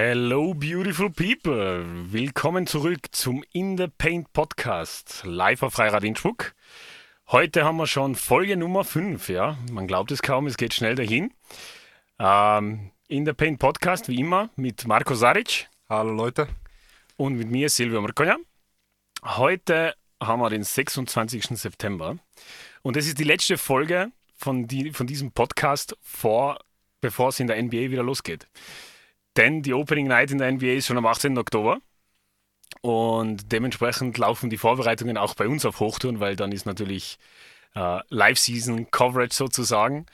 [0.00, 1.84] Hello, beautiful people.
[2.12, 6.54] Willkommen zurück zum In the Paint Podcast, live auf Freirad Innsbruck.
[7.26, 9.58] Heute haben wir schon Folge Nummer 5, ja.
[9.72, 11.34] Man glaubt es kaum, es geht schnell dahin.
[12.20, 15.68] Ähm, In the Paint Podcast, wie immer, mit Marco Saric.
[15.88, 16.46] Hallo Leute.
[17.16, 18.36] Und mit mir, Silvio Marconja.
[19.24, 21.58] Heute haben wir den 26.
[21.58, 22.18] September.
[22.82, 26.60] Und das ist die letzte Folge von, die, von diesem Podcast, vor,
[27.00, 28.46] bevor es in der NBA wieder losgeht.
[29.38, 31.38] Denn die Opening Night in der NBA ist schon am 18.
[31.38, 31.78] Oktober.
[32.80, 37.18] Und dementsprechend laufen die Vorbereitungen auch bei uns auf Hochtouren, weil dann ist natürlich
[37.74, 40.06] äh, Live-Season-Coverage sozusagen.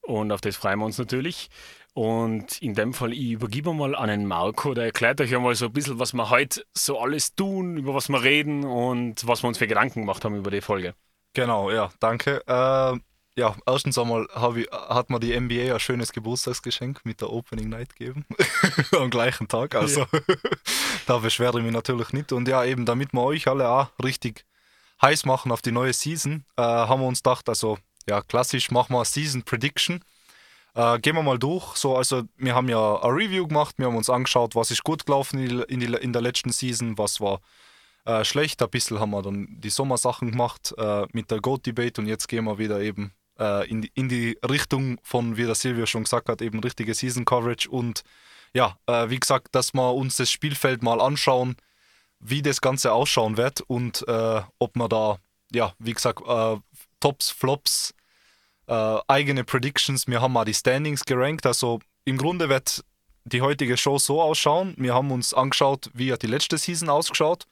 [0.00, 1.48] Und auf das freuen wir uns natürlich.
[1.94, 5.66] Und in dem Fall, ich übergebe mal an den Marco, der erklärt euch einmal so
[5.66, 9.48] ein bisschen, was wir heute so alles tun, über was wir reden und was wir
[9.48, 10.94] uns für Gedanken gemacht haben über die Folge.
[11.34, 12.42] Genau, ja, danke.
[12.46, 12.98] Äh,
[13.36, 17.96] ja, erstens einmal ich, hat mir die NBA ein schönes Geburtstagsgeschenk mit der Opening Night
[17.96, 18.26] gegeben.
[18.92, 19.74] Am gleichen Tag.
[19.74, 20.06] Also ja.
[21.06, 22.32] da beschwere ich mich natürlich nicht.
[22.32, 24.44] Und ja, eben damit wir euch alle auch richtig
[25.00, 28.92] heiß machen auf die neue Season, äh, haben wir uns gedacht, also ja, klassisch machen
[28.92, 30.00] wir eine Season Prediction.
[30.74, 31.76] Äh, gehen wir mal durch.
[31.76, 35.06] So, also wir haben ja ein Review gemacht, wir haben uns angeschaut, was ist gut
[35.06, 37.40] gelaufen in, die, in, der letzten Season, was war
[38.04, 38.62] äh, schlecht.
[38.62, 42.44] Ein bisschen haben wir dann die Sommersachen gemacht äh, mit der Goat-Debate und jetzt gehen
[42.44, 46.28] wir wieder eben äh, in, die, in die Richtung von, wie der Silvio schon gesagt
[46.28, 48.02] hat, eben richtige Season Coverage und
[48.54, 51.56] ja, äh, wie gesagt, dass wir uns das Spielfeld mal anschauen,
[52.20, 55.18] wie das Ganze ausschauen wird und äh, ob man da,
[55.52, 56.56] ja, wie gesagt, äh,
[57.00, 57.94] Tops, Flops,
[58.68, 62.84] äh, eigene Predictions, wir haben mal die Standings gerankt, also im Grunde wird
[63.24, 64.74] die heutige Show so ausschauen.
[64.76, 67.46] Wir haben uns angeschaut, wie hat die letzte Season ausgeschaut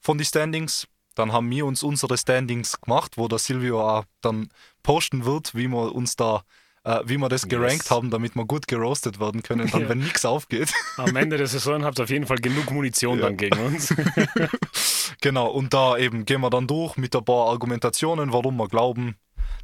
[0.00, 0.86] von den Standings.
[1.14, 4.50] Dann haben wir uns unsere Standings gemacht, wo der Silvio auch dann
[4.84, 6.44] posten wird, wie wir uns da,
[6.84, 7.90] äh, wie wir das gerankt yes.
[7.90, 9.88] haben, damit wir gut geroastet werden können, dann ja.
[9.88, 10.72] wenn nichts aufgeht.
[10.96, 13.24] Am Ende der Saison habt ihr auf jeden Fall genug Munition ja.
[13.24, 13.92] dann gegen uns.
[15.20, 19.16] genau, und da eben gehen wir dann durch mit ein paar Argumentationen, warum wir glauben,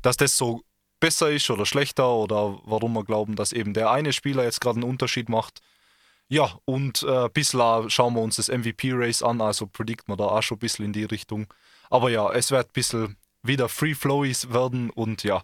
[0.03, 0.63] dass das so
[0.99, 4.81] besser ist oder schlechter oder warum wir glauben, dass eben der eine Spieler jetzt gerade
[4.81, 5.61] einen Unterschied macht.
[6.29, 10.43] Ja, und äh, bisschen schauen wir uns das MVP-Race an, also predict man da auch
[10.43, 11.47] schon ein bisschen in die Richtung.
[11.91, 15.43] Aber ja, es wird ein bisschen wieder Free Flowies werden und ja.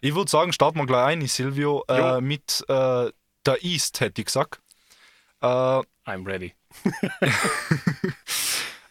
[0.00, 3.10] Ich würde sagen, starten wir gleich ein, Silvio, äh, mit äh,
[3.46, 4.60] der East, hätte ich gesagt.
[5.40, 6.54] Äh, I'm ready.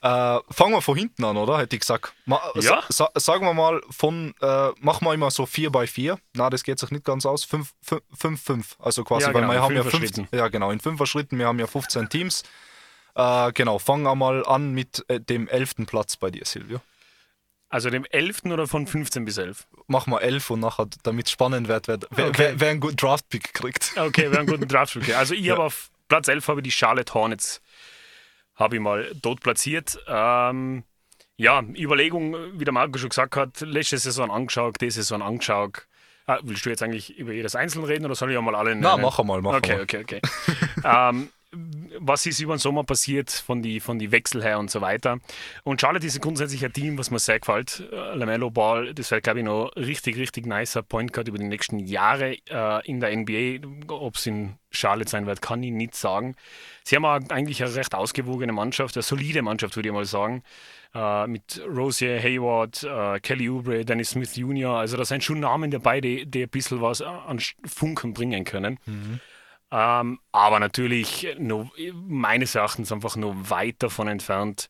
[0.05, 1.57] Äh, fangen wir von hinten an, oder?
[1.57, 2.13] Hätte ich gesagt.
[2.27, 2.83] Ma ja.
[2.89, 6.19] sa sagen wir mal, von, äh, machen wir immer so 4 bei 4.
[6.35, 7.44] Na, das geht sich nicht ganz aus.
[7.44, 7.73] 5,
[8.13, 10.27] 5, Also quasi, ja, weil genau, wir haben ja 15.
[10.31, 11.39] Ja, genau, in 5 Schritten.
[11.39, 12.44] Wir haben ja 15 Teams.
[13.15, 15.88] Äh, genau, fangen wir mal an mit äh, dem 11.
[15.88, 16.81] Platz bei dir, Silvio.
[17.75, 18.46] Also dem 11.
[18.46, 19.68] oder von 15 bis 11?
[19.88, 22.31] Machen wir 11 und nachher, damit es spannend wird, wer, okay.
[22.38, 23.91] wer, wer einen guten Draft-Pick kriegt.
[23.97, 25.56] Okay, wer einen guten Draft-Pick Also ich ja.
[25.56, 27.62] habe auf Platz 11 habe ich die Charlotte Hornets
[28.56, 30.00] habe ich mal dort platziert.
[30.08, 30.86] Ähm,
[31.36, 35.86] ja, Überlegung, wie der Marco schon gesagt hat, letzte Saison angeschaut, diese Saison angeschaut.
[36.28, 38.69] Ah, willst du jetzt eigentlich über jedes Einzelne reden oder soll ich auch mal alle
[38.69, 38.84] nennen?
[38.84, 39.57] Na, mach mal, mach mal.
[39.57, 40.22] Okay, okay, okay.
[40.86, 41.30] ähm,
[41.99, 45.19] was ist über den Sommer passiert, von die, von die Wechsel her und so weiter.
[45.63, 47.83] Und Charlotte ist grundsätzlich ein Team, was mir sehr gefällt.
[47.91, 51.45] Äh, Lamello Ball, das wäre, glaube ich, noch richtig, richtig nicer Point Guard über die
[51.45, 53.67] nächsten Jahre äh, in der NBA.
[53.88, 56.35] Ob es in Charlotte sein wird, kann ich nicht sagen.
[56.83, 60.44] Sie haben eigentlich eine recht ausgewogene Mannschaft, eine solide Mannschaft, würde ich mal sagen.
[60.97, 64.77] Uh, mit Rosier, Hayward, uh, Kelly Oubre, Dennis Smith Jr.
[64.77, 68.79] Also, das sind schon Namen dabei, die, die ein bisschen was an Funken bringen können.
[68.85, 69.19] Mhm.
[69.71, 74.69] Ähm, aber natürlich noch, meines Erachtens einfach nur weit davon entfernt,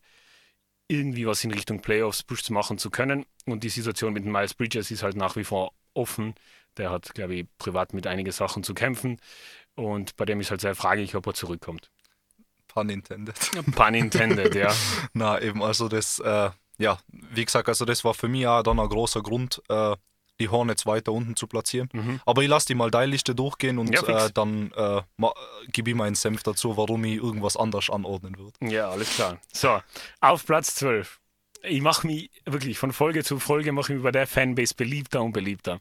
[0.88, 3.26] irgendwie was in Richtung Playoffs Push zu machen zu können.
[3.44, 6.34] Und die Situation mit Miles Bridges ist halt nach wie vor offen.
[6.76, 9.20] Der hat, glaube ich, privat mit einigen Sachen zu kämpfen.
[9.74, 11.90] Und bei dem ist halt sehr fraglich, ob er zurückkommt.
[12.68, 13.34] Pun intended.
[13.74, 14.74] Pun intended, ja.
[15.12, 18.78] Na, eben, also das, äh, ja, wie gesagt, also das war für mich auch dann
[18.78, 19.96] ein großer Grund, äh,
[20.40, 21.88] die Hornets weiter unten zu platzieren.
[21.92, 22.20] Mhm.
[22.26, 25.02] Aber ich lasse die mal deine Liste durchgehen und ja, äh, dann äh,
[25.72, 28.52] gebe ich meinen Senf dazu, warum ich irgendwas anders anordnen würde.
[28.60, 29.38] Ja, alles klar.
[29.52, 29.80] So,
[30.20, 31.20] auf Platz 12.
[31.62, 35.22] Ich mache mich wirklich von Folge zu Folge mache ich mich bei der Fanbase beliebter
[35.22, 35.80] und beliebter.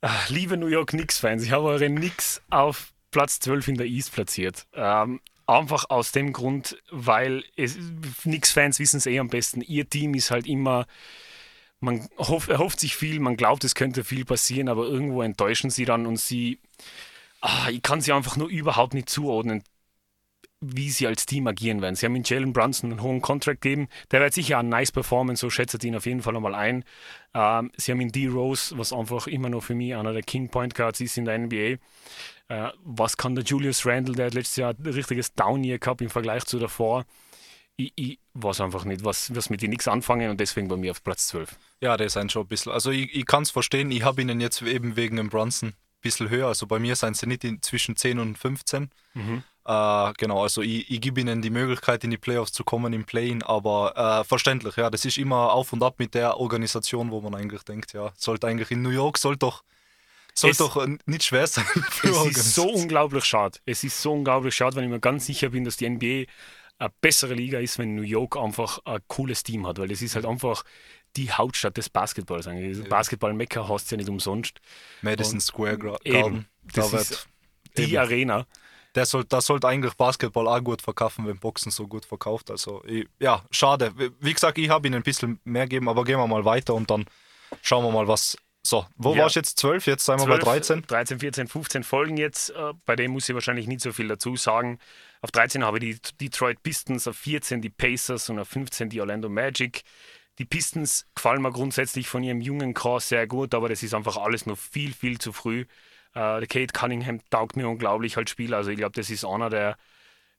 [0.00, 4.12] Ach, liebe New York Knicks-Fans, ich habe eure Knicks auf Platz 12 in der East
[4.12, 4.66] platziert.
[4.74, 7.42] Ähm, einfach aus dem Grund, weil
[8.22, 9.62] Knicks-Fans wissen es eh am besten.
[9.62, 10.86] Ihr Team ist halt immer
[11.80, 15.84] man hoff, erhofft sich viel, man glaubt, es könnte viel passieren, aber irgendwo enttäuschen sie
[15.84, 16.58] dann und sie,
[17.40, 19.62] ah, ich kann sie einfach nur überhaupt nicht zuordnen.
[20.60, 21.94] wie sie als Team agieren werden.
[21.94, 23.88] Sie haben in Jalen Brunson einen hohen Contract gegeben.
[24.10, 26.84] Der wird sicher ein nice Performance, so schätzt ihn auf jeden Fall nochmal ein.
[27.32, 30.74] Ähm, sie haben in D-Rose, was einfach immer noch für mich einer der King Point
[30.74, 31.78] Guards ist in der NBA.
[32.48, 36.10] Äh, was kann der Julius Randle, der hat letztes Jahr ein richtiges Down-Year gehabt im
[36.10, 37.04] Vergleich zu davor.
[37.76, 40.92] Ich, ich weiß einfach nicht, was, was mit ihm nichts anfangen und deswegen bei mir
[40.92, 41.56] auf Platz 12.
[41.80, 42.72] Ja, der ist ein schon ein bisschen.
[42.72, 45.74] Also ich, ich kann es verstehen, ich habe ihnen jetzt eben wegen dem Brunson ein
[46.00, 46.48] bisschen höher.
[46.48, 48.90] Also bei mir sind sie nicht in, zwischen 10 und 15.
[49.14, 49.42] Mhm.
[49.68, 53.04] Äh, genau, also ich, ich gebe ihnen die Möglichkeit, in die Playoffs zu kommen im
[53.04, 57.20] Play-In, aber äh, verständlich, ja, das ist immer auf und ab mit der Organisation, wo
[57.20, 59.64] man eigentlich denkt, ja, sollte eigentlich in New York, sollte doch,
[60.32, 61.66] soll doch nicht schwer sein.
[62.02, 63.58] es ist so unglaublich schade.
[63.66, 66.24] Es ist so unglaublich schade, wenn ich mir ganz sicher bin, dass die NBA
[66.78, 70.14] eine bessere Liga ist, wenn New York einfach ein cooles Team hat, weil es ist
[70.14, 70.64] halt einfach
[71.16, 72.46] die Hauptstadt des Basketballs.
[72.46, 72.78] Eigentlich.
[72.78, 72.84] Ja.
[72.88, 74.60] Basketball-Mecker hast du ja nicht umsonst.
[75.02, 75.98] Madison Und Square Garden.
[76.04, 77.28] Eben, das da ist
[77.76, 77.98] die eben.
[77.98, 78.46] Arena
[78.98, 82.50] der soll, das sollte eigentlich Basketball auch gut verkaufen, wenn Boxen so gut verkauft.
[82.50, 83.92] Also ich, ja, schade.
[84.20, 86.90] Wie gesagt, ich habe ihnen ein bisschen mehr gegeben, aber gehen wir mal weiter und
[86.90, 87.06] dann
[87.62, 88.36] schauen wir mal, was.
[88.62, 89.22] So, wo ja.
[89.22, 89.58] warst du jetzt?
[89.58, 89.86] 12?
[89.86, 90.82] Jetzt sind wir bei 13?
[90.82, 92.50] 13, 14, 15 Folgen jetzt.
[92.50, 94.78] Äh, bei dem muss ich wahrscheinlich nicht so viel dazu sagen.
[95.20, 99.00] Auf 13 habe ich die Detroit Pistons, auf 14 die Pacers und auf 15 die
[99.00, 99.82] Orlando Magic.
[100.38, 104.16] Die Pistons gefallen mir grundsätzlich von ihrem jungen Core sehr gut, aber das ist einfach
[104.16, 105.64] alles noch viel, viel zu früh.
[106.14, 108.58] Äh, Kate Cunningham taugt mir unglaublich als Spieler.
[108.58, 109.76] Also ich glaube, das ist einer, der,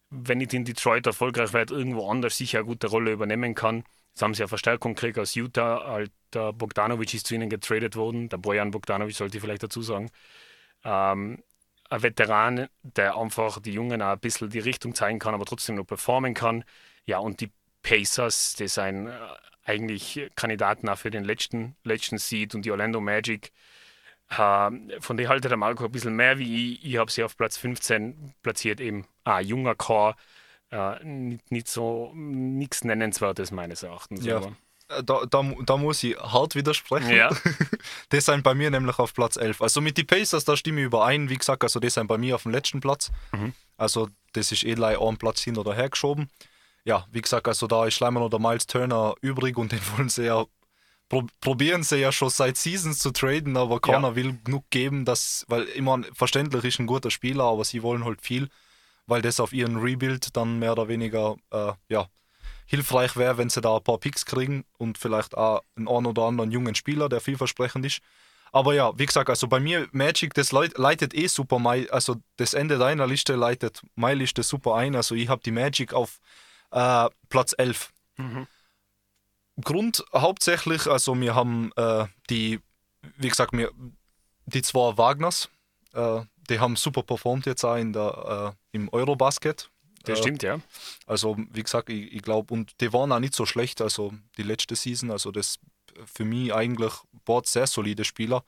[0.10, 3.84] wenn nicht in Detroit erfolgreich wird, irgendwo anders sicher eine gute Rolle übernehmen kann.
[4.10, 6.04] Jetzt haben sie ja Verstärkung gekriegt aus Utah.
[6.34, 8.30] Der Bogdanovic ist zu ihnen getradet worden.
[8.30, 10.10] Der Bojan Bogdanovic sollte ich vielleicht dazu sagen.
[10.86, 11.44] Ähm,
[11.90, 15.76] ein Veteran, der einfach die Jungen auch ein bisschen die Richtung zeigen kann, aber trotzdem
[15.76, 16.64] noch performen kann.
[17.06, 17.52] Ja, und die
[17.82, 19.14] Pacers, die sind äh,
[19.64, 23.52] eigentlich Kandidaten auch für den letzten, letzten Seed und die Orlando Magic
[24.30, 26.86] von denen halte der Marco ein bisschen mehr wie ich.
[26.86, 30.16] Ich habe sie auf Platz 15 platziert, eben ah, junger Chor.
[30.72, 34.24] Äh, nicht, nicht, so nichts Nennenswertes meines Erachtens.
[34.24, 34.40] Ja.
[34.40, 34.52] Äh,
[35.04, 37.12] da, da, da, muss ich hart widersprechen.
[37.12, 37.30] Ja.
[38.12, 39.62] die sind bei mir nämlich auf Platz 11.
[39.62, 41.30] Also mit den Pacers, da stimme ich überein.
[41.30, 43.12] Wie gesagt, also die sind bei mir auf dem letzten Platz.
[43.32, 43.54] Mhm.
[43.78, 46.30] Also das ist eh einen Platz hin oder her geschoben.
[46.86, 50.10] Ja, wie gesagt, also da ist leider noch der Miles Turner übrig und den wollen
[50.10, 50.46] sie ja
[51.42, 54.16] probieren sie ja schon seit Seasons zu traden, aber keiner ja.
[54.16, 58.22] will genug geben, dass, weil immer verständlich ist ein guter Spieler, aber sie wollen halt
[58.22, 58.48] viel,
[59.08, 62.08] weil das auf ihren Rebuild dann mehr oder weniger äh, ja,
[62.70, 66.52] hilfreich wäre, wenn sie da ein paar Picks kriegen und vielleicht auch einen, oder anderen
[66.52, 68.00] jungen Spieler, der vielversprechend ist.
[68.52, 72.78] Aber ja, wie gesagt, also bei mir Magic, das leitet eh super, also das Ende
[72.78, 74.96] deiner Liste leitet meine Liste super ein.
[74.96, 76.20] Also ich habe die Magic auf
[76.70, 77.92] äh, Platz 11.
[78.18, 78.46] Mhm.
[79.64, 82.60] Grund hauptsächlich, also wir haben äh, die,
[83.18, 83.72] wie gesagt, wir,
[84.46, 85.50] die zwei Wagners,
[85.94, 89.72] äh, die haben super performt jetzt auch in der, äh, im Eurobasket.
[90.10, 90.60] Das stimmt, ja.
[91.06, 94.44] Also, wie gesagt, ich, ich glaube, und die waren auch nicht so schlecht, also die
[94.44, 95.60] letzte Season, also das
[96.06, 96.94] für mich eigentlich
[97.26, 98.44] Board sehr solide Spieler.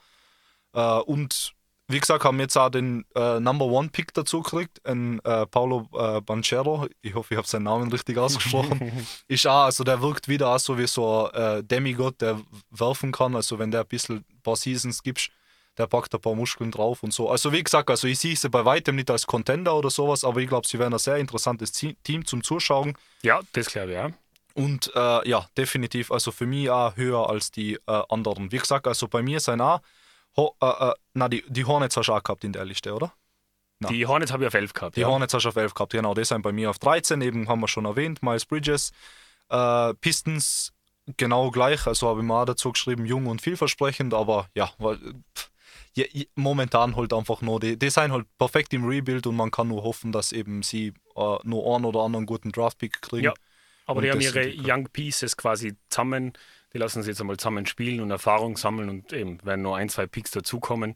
[0.74, 1.54] Äh, und
[1.88, 5.90] wie gesagt, haben jetzt auch den äh, Number One Pick dazu gekriegt, ein äh, Paulo
[5.94, 6.88] äh, Banchero.
[7.02, 9.06] Ich hoffe, ich habe seinen Namen richtig ausgesprochen.
[9.28, 13.12] ist auch, also der wirkt wieder auch so wie so ein äh, Demigod, der werfen
[13.12, 13.36] kann.
[13.36, 15.30] Also wenn der ein bisschen ein paar Seasons gibt,
[15.78, 17.30] der packt ein paar Muskeln drauf und so.
[17.30, 20.40] Also wie gesagt, also ich sehe sie bei weitem nicht als Contender oder sowas, aber
[20.40, 22.98] ich glaube, sie wären ein sehr interessantes Team zum Zuschauen.
[23.22, 24.10] Ja, das glaube ich, ja.
[24.54, 28.52] Und äh, ja, definitiv, also für mich auch höher als die äh, anderen.
[28.52, 29.80] Wie gesagt, also bei mir sind auch
[30.38, 33.14] Ho, äh, äh, na, die, die Hornets hast du auch gehabt in der Liste, oder?
[33.80, 33.90] Na.
[33.90, 34.96] Die Hornets habe ich auf 11 gehabt.
[34.96, 35.08] Die ja.
[35.08, 36.14] Hornets hast du auf 11 gehabt, genau.
[36.14, 38.24] Die sind bei mir auf 13, eben haben wir schon erwähnt.
[38.24, 38.92] Miles Bridges.
[39.50, 40.72] Äh, Pistons
[41.18, 45.12] genau gleich, also habe ich mal dazu geschrieben, jung und vielversprechend, aber ja, weil, ja,
[46.36, 49.84] momentan halt einfach nur, die, die sind halt perfekt im Rebuild und man kann nur
[49.84, 53.26] hoffen, dass eben sie äh, nur einen oder anderen guten Draftpick kriegen.
[53.26, 53.34] Ja,
[53.86, 56.34] aber und die haben ihre Young Pieces quasi zusammen
[56.74, 59.90] die lassen sich jetzt einmal zusammen spielen und Erfahrung sammeln und eben werden nur ein,
[59.90, 60.96] zwei Picks dazukommen.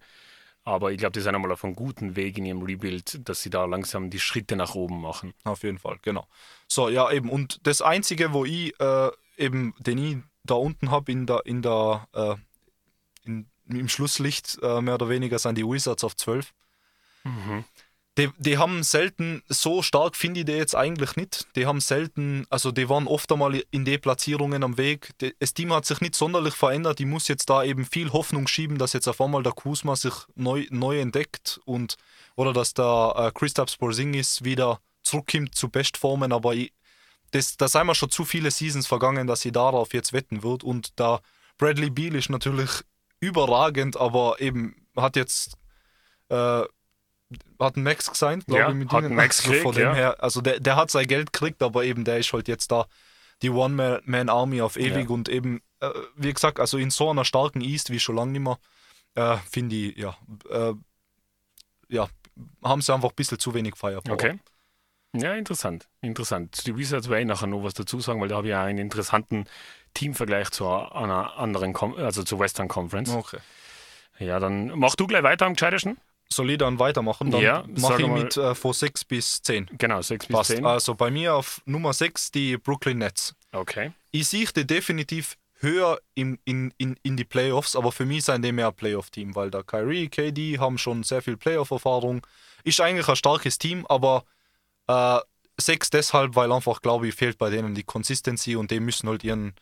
[0.63, 3.51] Aber ich glaube, die sind einmal auf einem guten Weg in ihrem Rebuild, dass sie
[3.51, 5.33] da langsam die Schritte nach oben machen.
[5.43, 6.27] Auf jeden Fall, genau.
[6.67, 7.29] So, ja, eben.
[7.29, 11.61] Und das Einzige, wo ich äh, eben, den ich da unten habe in der, in
[11.61, 12.35] der, äh,
[13.67, 16.53] im Schlusslicht äh, mehr oder weniger, sind die Wizards auf 12.
[17.23, 17.65] Mhm
[18.17, 21.47] die, die haben selten, so stark finde ich die jetzt eigentlich nicht.
[21.55, 25.11] Die haben selten, also die waren oft einmal in die Platzierungen am Weg.
[25.39, 26.99] Das Team hat sich nicht sonderlich verändert.
[27.01, 30.13] Ich muss jetzt da eben viel Hoffnung schieben, dass jetzt auf einmal der Kusma sich
[30.35, 31.95] neu, neu entdeckt und
[32.37, 36.31] oder dass der äh, Christoph Porzingis wieder zurückkommt zu Bestformen.
[36.31, 36.71] Aber ich,
[37.31, 40.63] das, da sind wir schon zu viele Seasons vergangen, dass ich darauf jetzt wetten wird.
[40.63, 41.19] Und da
[41.57, 42.69] Bradley Beal ist natürlich
[43.25, 45.57] überragend, aber eben hat jetzt
[46.29, 46.63] äh,
[47.59, 49.93] hat Max gesigned, glaube Ja, ich, mit hat Max also von gekriegt, dem ja.
[49.93, 52.85] her, also der, der hat sein Geld gekriegt, aber eben der ist halt jetzt da
[53.41, 55.13] die One-Man-Army auf ewig Ja.
[55.13, 58.41] und eben, äh, wie gesagt, also in so einer starken East wie schon lange nicht
[58.41, 58.57] mehr,
[59.15, 60.15] äh, finde ich, ja,
[60.49, 60.73] äh,
[61.89, 62.07] ja,
[62.63, 64.13] haben sie einfach ein bisschen zu wenig Firepower.
[64.13, 64.39] Okay.
[65.13, 65.87] Ja, interessant.
[66.01, 66.65] Interessant.
[66.67, 68.79] Die Wizards werde ich nachher noch was dazu sagen, weil da habe ich ja einen
[68.79, 69.45] interessanten
[69.95, 73.09] Teamvergleich zu einer anderen, Con also zur Western Conference.
[73.09, 73.39] Okay.
[74.19, 75.97] Ja, dann mach du gleich weiter am gescheitesten.
[76.29, 77.31] Soll ich dann weitermachen?
[77.31, 79.69] Dann Ja, mache ich mit äh, von 6 bis 10.
[79.77, 80.51] Genau, 6 bis Passt.
[80.51, 80.65] 10.
[80.65, 83.35] Also bei mir auf Nummer 6 die Brooklyn Nets.
[83.51, 83.91] Okay.
[84.11, 88.43] Ich sehe die definitiv höher in, in, in, in die Playoffs, aber für mich sind
[88.43, 92.25] die mehr ein Playoff-Team, weil da Kyrie, KD haben schon sehr viel Playoff-Erfahrung.
[92.63, 94.25] Ist eigentlich ein starkes Team, aber
[94.87, 95.19] äh,
[95.57, 99.23] sechs deshalb, weil einfach, glaube ich, fehlt bei denen die Consistency und die müssen halt
[99.23, 99.53] ihren,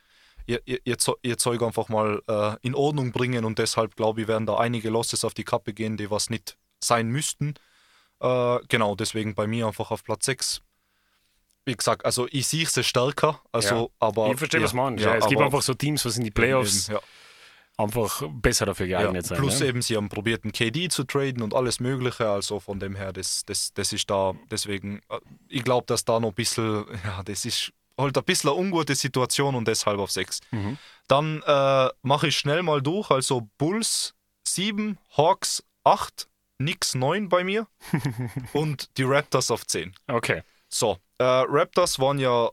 [0.46, 4.46] ihr, ihr, ihr Zeug einfach mal äh, in Ordnung bringen und deshalb, glaube ich, werden
[4.46, 7.56] da einige Losses auf die Kappe gehen, die was nicht sein müssten.
[8.20, 10.62] Äh, genau, deswegen bei mir einfach auf Platz 6.
[11.66, 14.08] Wie gesagt, also ich sehe sie stärker, also, Ja.
[14.08, 14.32] aber.
[14.32, 14.98] ich verstehe, ja, was man.
[14.98, 17.00] ja, Ja, es gibt einfach so Teams, was in die Playoffs eben,
[17.78, 19.38] einfach besser dafür geeignet sind.
[19.38, 19.68] plus ne?
[19.68, 22.30] eben, sie haben probiert, einen KD zu traden und alles Mögliche.
[22.30, 26.20] Also von dem her, das, das, das ist da, deswegen, äh, ich glaube, dass da
[26.20, 30.12] noch ein bisschen, ja, das ist halt ein bisschen eine ungute Situation und deshalb auf
[30.12, 30.40] 6.
[30.52, 30.78] Mhm.
[31.08, 33.12] Dann äh, mache ich schnell mal durch.
[33.12, 34.14] Also Bulls
[34.48, 37.68] 7, Hawks 8, Knicks 9 bei mir
[38.54, 39.94] und die Raptors auf 10.
[40.08, 40.44] Okay.
[40.70, 42.50] So, äh, Raptors waren ja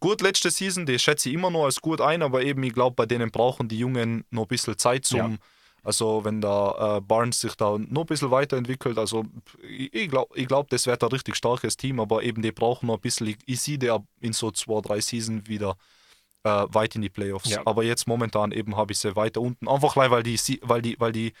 [0.00, 2.94] gut letzte Season, die schätze ich immer noch als gut ein, aber eben, ich glaube,
[2.96, 5.18] bei denen brauchen die Jungen noch ein bisschen Zeit zum.
[5.18, 5.38] Ja.
[5.84, 9.24] Also, wenn da äh, Barnes sich da noch ein bisschen weiterentwickelt, also
[9.68, 12.94] ich, glaube, ich glaub, das wird ein richtig starkes Team, aber eben, die brauchen noch
[12.94, 13.26] ein bisschen.
[13.26, 15.76] Ich, ich sehe die ab in so zwei, drei Season wieder
[16.44, 17.50] äh, weit in die Playoffs.
[17.50, 17.62] Ja.
[17.64, 19.68] Aber jetzt momentan eben habe ich sie weiter unten.
[19.68, 21.32] Einfach weil, weil die, weil die, weil die,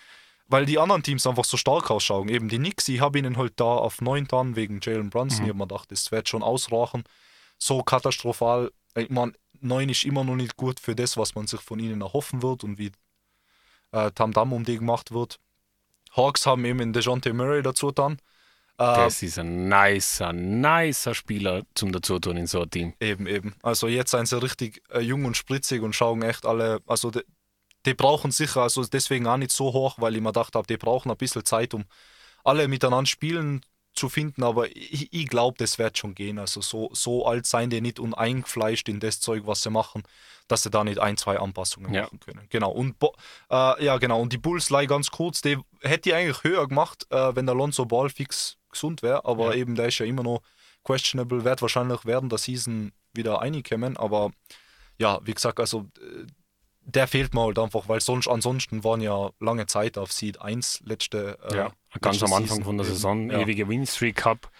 [0.48, 2.28] weil die anderen Teams einfach so stark ausschauen.
[2.28, 5.38] Eben die Knicks, ich habe ihnen halt da auf 9 dann wegen Jalen Brunson.
[5.38, 5.44] Mhm.
[5.44, 7.04] Ich habe mir gedacht, das wird schon ausrachen.
[7.58, 8.72] So katastrophal.
[8.96, 12.00] Ich meine, 9 ist immer noch nicht gut für das, was man sich von ihnen
[12.00, 12.90] erhoffen wird und wie
[13.92, 15.38] äh, Tamdam um die gemacht wird.
[16.16, 18.14] Hawks haben eben den DeJounte Murray dazu dann.
[18.14, 18.18] Äh,
[18.78, 22.94] Das ist ein nicer, nicer Spieler zum Dazutun in so ein Team.
[23.00, 23.54] Eben, eben.
[23.62, 27.22] Also jetzt sind sie richtig äh, jung und spritzig und schauen echt alle, also die,
[27.86, 30.76] die brauchen sicher, also deswegen auch nicht so hoch, weil ich mir gedacht habe, die
[30.76, 31.84] brauchen ein bisschen Zeit, um
[32.44, 33.62] alle miteinander spielen
[33.94, 36.38] zu finden, aber ich, ich glaube, das wird schon gehen.
[36.38, 40.02] Also so, so alt seien die nicht und eingefleischt in das Zeug, was sie machen,
[40.48, 42.02] dass sie da nicht ein, zwei Anpassungen Ja.
[42.02, 42.46] machen können.
[42.48, 42.70] Genau.
[42.70, 42.96] Und
[43.50, 44.20] äh, ja, genau.
[44.20, 47.54] Und die Bulls leih ganz kurz, die hätte ich eigentlich höher gemacht, äh, wenn der
[47.54, 49.60] Lonzo Ball fix gesund wäre, aber Ja.
[49.60, 50.40] eben der ist ja immer noch
[50.84, 54.30] questionable, wird wahrscheinlich während der Season wieder reinkommen, aber
[54.98, 56.26] ja, wie gesagt, also äh,
[56.84, 60.82] der fehlt mir halt einfach, weil sonst ansonsten waren ja lange Zeit auf Seed 1
[60.84, 62.86] letzte äh, ja, ganz letzte am Anfang Season von der.
[62.86, 64.50] Saison, Ja, ewige Winstreak Cup.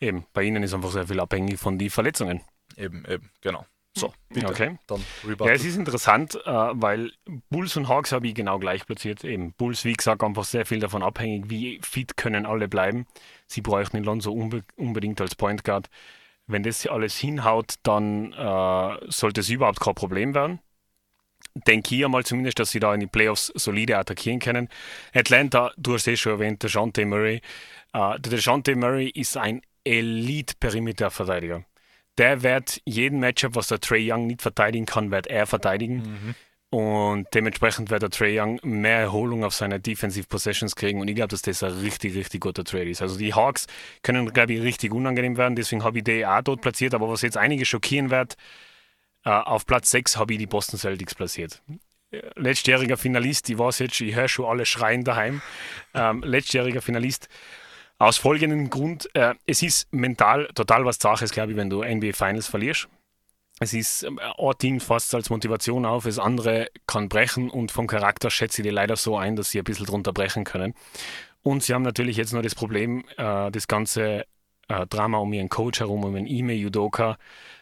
[0.00, 2.40] Eben, bei ihnen ist einfach sehr viel abhängig von den Verletzungen.
[2.76, 3.64] eben, eben, genau.
[3.96, 4.48] So, bitte.
[4.48, 4.78] Okay.
[4.88, 5.04] Dann
[5.38, 7.12] Ja, es ist interessant, äh, weil
[7.48, 9.22] Bulls und Hawks habe ich genau gleich platziert.
[9.22, 13.06] Eben Bulls, wie gesagt, einfach sehr viel davon abhängig, wie fit können alle bleiben.
[13.46, 15.90] Sie bräuchten den Lonzo unbe unbedingt als Point Guard.
[16.48, 20.58] Wenn das alles hinhaut, dann äh, sollte es überhaupt kein Problem werden.
[21.54, 24.68] Denke ich einmal zumindest, dass sie da in die Playoffs solide attackieren können.
[25.12, 27.40] Atlanta, du hast eh schon erwähnt, der Dejante Murray.
[27.92, 31.64] Äh, der Dejante Murray ist ein Elite-Perimeter-Verteidiger.
[32.18, 35.96] Der wird jeden Matchup, was der Trey Young nicht verteidigen kann, wird er verteidigen.
[35.96, 36.34] Mhm.
[36.70, 41.00] Und dementsprechend wird der Trey Young mehr Erholung auf seine Defensive Possessions kriegen.
[41.00, 43.00] Und ich glaube, dass das ein richtig, richtig guter Trade ist.
[43.00, 43.68] Also die Hawks
[44.02, 45.54] können, glaube ich, richtig unangenehm werden.
[45.54, 46.94] Deswegen habe ich die auch dort platziert.
[46.94, 48.36] Aber was jetzt einige schockieren wird,
[49.30, 51.62] auf Platz 6 habe ich die Boston Celtics platziert.
[52.14, 55.42] Äh, Letztjähriger Finalist, ich weiß jetzt, ich höre schon alle schreien daheim.
[55.94, 57.28] Ähm, letztjähriger Finalist.
[57.98, 62.12] Aus folgendem Grund, äh, es ist mental total was Sache, glaube ich, wenn du NBA
[62.12, 62.88] Finals verlierst.
[63.60, 67.86] Es ist, ähm, ein Team fasst als Motivation auf, das andere kann brechen und vom
[67.86, 70.74] Charakter schätze ich die leider so ein, dass sie ein bisschen drunter brechen können.
[71.42, 74.26] Und sie haben natürlich jetzt nur das Problem, äh, das ganze
[74.68, 77.16] äh, Drama um ihren Coach herum, um den Ime Judoka,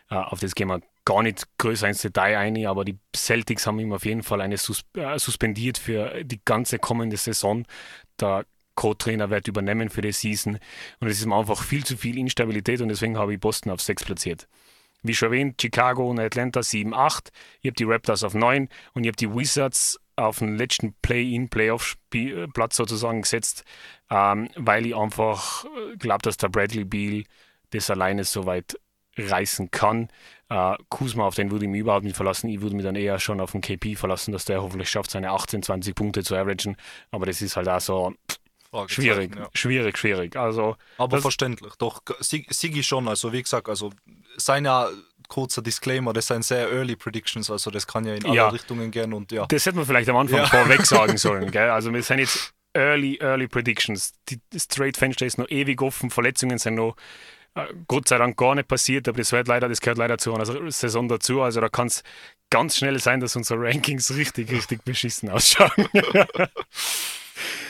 [0.09, 3.79] äh, auf das gehen wir gar nicht größer ins Detail ein, aber die Celtics haben
[3.81, 7.65] ihm auf jeden Fall eine sus äh, suspendiert für die ganze kommende Saison.
[8.21, 10.59] Der Co-Trainer wird übernehmen für die Season
[11.01, 13.81] und es ist ihm einfach viel zu viel Instabilität und deswegen habe ich Boston auf
[13.81, 14.49] 6 platziert.
[15.03, 17.33] Wie schon erwähnt, Chicago und Atlanta 7, 8.
[17.61, 22.77] Ich habe die Raptors auf 9 und ich habe die Wizards auf den letzten Play-in-Playoff-Platz
[22.77, 23.65] sozusagen gesetzt,
[24.11, 25.65] ähm, weil ich einfach
[25.99, 27.25] glaube, dass der Bradley Beal
[27.71, 28.77] das alleine so weit
[29.17, 30.09] reißen kann.
[30.49, 32.49] Äh, Kuzma, auf den würde ich mich überhaupt nicht verlassen.
[32.49, 35.31] Ich würde mich dann eher schon auf den KP verlassen, dass der hoffentlich schafft, seine
[35.31, 36.77] 18, 20 Punkte zu averagen.
[37.11, 38.15] Aber das ist halt auch so,
[38.87, 39.51] Schwierig, ja.
[39.53, 40.35] schwierig, schwierig.
[40.35, 41.75] Also, Aber verständlich.
[41.75, 43.91] Doch, Sigi schon, also wie gesagt, also
[44.39, 44.89] sein ja
[45.29, 48.49] kurzer Disclaimer, das sind sehr early Predictions, also das kann ja in alle ja.
[48.49, 49.45] Richtungen gehen und ja.
[49.47, 50.47] Das hätte man vielleicht am Anfang ja.
[50.47, 51.69] vorweg sagen sollen, gell?
[51.69, 54.15] Also wir sind jetzt early, early Predictions.
[54.31, 56.97] Die Straight Fenster ist noch ewig offen, Verletzungen sind noch
[57.87, 60.47] Gott sei Dank gar nicht passiert, aber das, gehört leider, das gehört leider zu einer
[60.71, 61.43] Saison dazu.
[61.43, 62.03] Also da kann es
[62.51, 65.71] ganz schnell sein, dass unsere Rankings richtig, richtig beschissen ausschauen.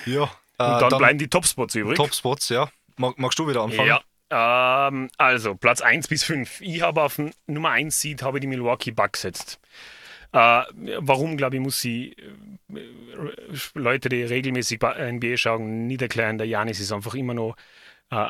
[0.06, 0.24] ja.
[0.58, 1.96] Äh, Und dann, dann, bleiben die Topspots übrig.
[1.96, 2.68] Topspots, ja.
[2.96, 3.88] Mag, magst du wieder anfangen?
[3.88, 4.88] Ja.
[4.88, 6.60] Ähm, also, Platz 1 bis 5.
[6.60, 9.60] Ich habe auf Nummer 1 Seed habe die Milwaukee Bucks gesetzt.
[10.32, 10.62] Äh,
[10.98, 12.16] warum, glaube ich, muss sie
[12.72, 12.80] äh,
[13.74, 16.38] Leute, die regelmäßig NBA schauen, nicht erklären.
[16.38, 17.56] Der Janis ist einfach immer noch
[18.10, 18.28] äh,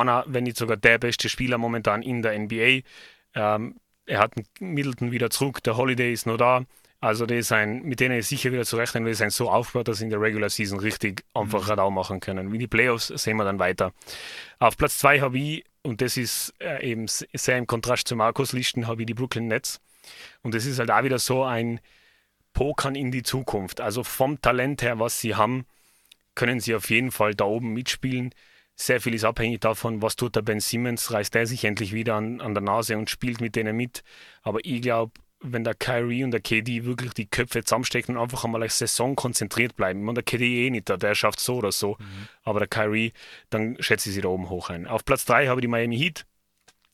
[0.00, 2.80] einer, wenn nicht sogar der beste Spieler momentan in der NBA.
[3.34, 6.64] Ähm, er hat Middleton wieder zurück, der Holiday ist noch da.
[7.00, 9.98] Also die ein, mit denen ist sicher wieder zu rechnen, die sind so aufgebaut, dass
[9.98, 11.68] sie in der Regular Season richtig einfach mhm.
[11.68, 12.50] Radau machen können.
[12.50, 13.92] Wie die Playoffs sehen wir dann weiter.
[14.58, 18.52] Auf Platz 2 habe ich, und das ist äh, eben sehr im Kontrast zu Markus
[18.54, 19.82] Listen, habe ich die Brooklyn Nets.
[20.42, 21.78] Und das ist halt auch wieder so ein
[22.54, 23.82] Pokern in die Zukunft.
[23.82, 25.66] Also vom Talent her, was sie haben,
[26.34, 28.34] können sie auf jeden Fall da oben mitspielen.
[28.76, 31.12] Sehr viel ist abhängig davon, was tut der Ben Simmons.
[31.12, 34.02] Reißt er sich endlich wieder an, an der Nase und spielt mit denen mit.
[34.42, 38.44] Aber ich glaube, wenn der Kyrie und der KD wirklich die Köpfe zusammenstecken und einfach
[38.44, 40.02] einmal eine Saison konzentriert bleiben.
[40.02, 41.96] Meine, der KD eh nicht, der schafft so oder so.
[41.98, 42.28] Mhm.
[42.42, 43.12] Aber der Kyrie,
[43.50, 44.86] dann schätze ich sie da oben hoch ein.
[44.86, 46.24] Auf Platz 3 habe ich die Miami Heat.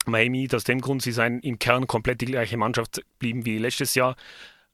[0.06, 3.58] Miami Heat aus dem Grund, sie sind im Kern komplett die gleiche Mannschaft geblieben wie
[3.58, 4.16] letztes Jahr.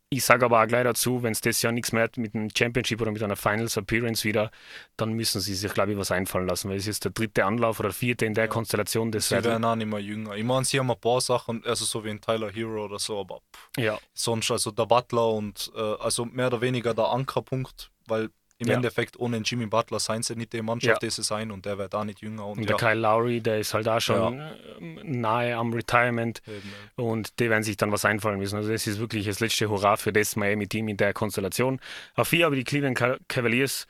[0.09, 2.49] Ich sage aber auch gleich dazu, wenn es das Jahr nichts mehr hat mit einem
[2.57, 4.53] Championship oder mit einer Finals Appearance wieder,
[4.97, 7.81] dann müssen sie sich, glaube ich, was einfallen lassen, weil es ist der dritte Anlauf
[7.81, 8.49] oder vierte in der ja.
[8.49, 9.11] Konstellation.
[9.11, 10.37] Das sie werden auch nicht mehr jünger.
[10.37, 13.19] Ich meine, sie haben ein paar Sachen, also so wie ein Tyler Hero oder so,
[13.19, 13.41] aber
[13.77, 13.99] ja.
[14.15, 18.75] sonst, also der Butler und äh, also mehr oder weniger der Ankerpunkt, weil im ja.
[18.75, 21.09] Endeffekt ohne Jimmy Butler seien sie nicht die Mannschaft, ja.
[21.09, 22.47] die sie sein und der wird auch nicht jünger.
[22.47, 22.89] Und, und der ja.
[22.89, 24.55] Kyle Lowry, der ist halt auch schon ja.
[25.03, 28.57] nahe am Retirement Eben, und die werden sich dann was einfallen müssen.
[28.57, 31.81] Also das ist wirklich das letzte Hurra für das Miami-Team in der Konstellation.
[32.15, 33.87] Auf vier aber die Cleveland Cavaliers.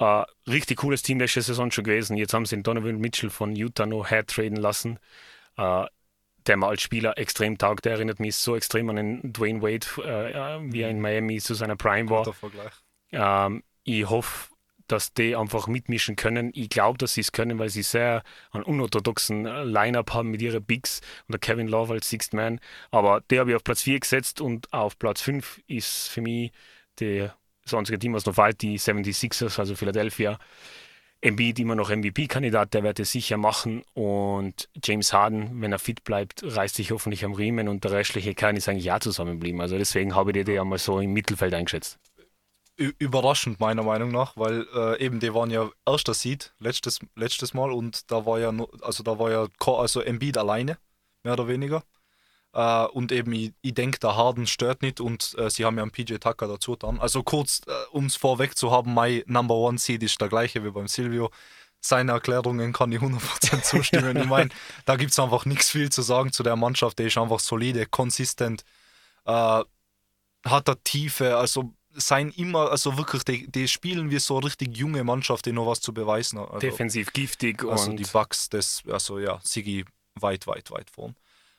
[0.00, 2.16] Uh, richtig cooles Team letzte Saison schon gewesen.
[2.16, 5.00] Jetzt haben sie den Donovan Mitchell von Utah noch hertraden lassen.
[5.58, 5.86] Uh,
[6.46, 7.84] der mir als Spieler extrem taugt.
[7.84, 11.54] Der erinnert mich so extrem an den Dwayne Wade, uh, wie er in Miami zu
[11.54, 12.32] seiner Prime war.
[13.10, 14.50] Ähm, ich hoffe,
[14.86, 16.50] dass die einfach mitmischen können.
[16.54, 18.22] Ich glaube, dass sie es können, weil sie sehr
[18.52, 22.60] einen unorthodoxen Line-Up haben mit ihren Bigs und der Kevin Love als Sixth Man.
[22.90, 26.52] Aber der habe ich auf Platz 4 gesetzt und auf Platz 5 ist für mich
[27.00, 27.34] der,
[27.72, 30.38] einzige Team, was noch fehlt, die 76ers, also Philadelphia.
[31.20, 36.04] Embiid immer noch MVP-Kandidat, der wird es sicher machen und James Harden, wenn er fit
[36.04, 39.60] bleibt, reißt sich hoffentlich am Riemen und der restliche kann ist eigentlich ja zusammenblieben.
[39.60, 41.98] Also deswegen habe ich die ja mal so im Mittelfeld eingeschätzt
[42.78, 47.72] überraschend meiner Meinung nach, weil äh, eben die waren ja erster Seed letztes, letztes Mal
[47.72, 50.78] und da war ja nur, also da war ja also Embiid alleine,
[51.24, 51.82] mehr oder weniger.
[52.52, 55.82] Äh, und eben, ich, ich denke, der Harden stört nicht und äh, sie haben ja
[55.82, 57.00] einen PJ Tucker dazu dann.
[57.00, 60.64] Also kurz, äh, um es vorweg zu haben, mein Number One Seed ist der gleiche
[60.64, 61.30] wie beim Silvio.
[61.80, 64.16] Seine Erklärungen kann ich 100% zustimmen.
[64.16, 64.50] ich meine,
[64.84, 66.98] da gibt es einfach nichts viel zu sagen zu der Mannschaft.
[66.98, 68.64] Die ist einfach solide, konsistent,
[69.26, 69.62] äh,
[70.44, 75.04] hat er Tiefe, also sein immer, also wirklich, die, die, spielen wie so richtig junge
[75.04, 77.96] Mannschaft, die noch was zu beweisen also, Defensiv giftig also und.
[77.96, 79.84] die Bugs, das, also ja, Sigi
[80.14, 81.14] weit, weit, weit vorn.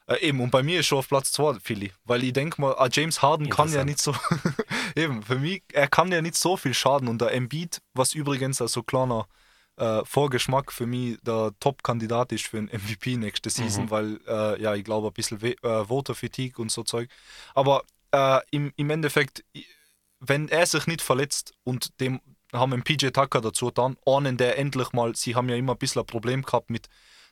[0.07, 2.73] Äh, eben, und bei mir ist schon auf Platz 2 Philly, weil ich denke mal,
[2.77, 4.15] ah, James Harden kann ja nicht so,
[4.95, 8.61] eben, für mich, er kann ja nicht so viel schaden und der Embiid, was übrigens
[8.61, 9.27] also kleiner
[9.79, 13.91] äh, Vorgeschmack für mich der Top-Kandidat ist für ein MVP nächste Season, mhm.
[13.91, 17.09] weil, äh, ja, ich glaube, ein bisschen We äh, Voter-Fatigue und so Zeug.
[17.55, 19.43] Aber äh, im, im Endeffekt,
[20.19, 22.19] wenn er sich nicht verletzt und dem
[22.51, 25.77] haben einen PJ Tucker dazu dann, einen, der endlich mal, sie haben ja immer ein
[25.77, 26.87] bisschen ein Problem gehabt mit,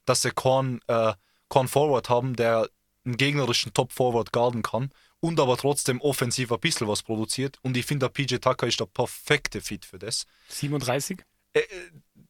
[0.06, 1.14] dass sie keinen, äh,
[1.50, 2.70] keinen Forward haben, der
[3.04, 7.58] einen gegnerischen Top-Forward garden kann und aber trotzdem offensiv ein bisschen was produziert.
[7.64, 10.26] Und ich finde, der PJ Tucker ist der perfekte Fit für das.
[10.50, 11.24] 37?
[11.54, 11.62] Äh,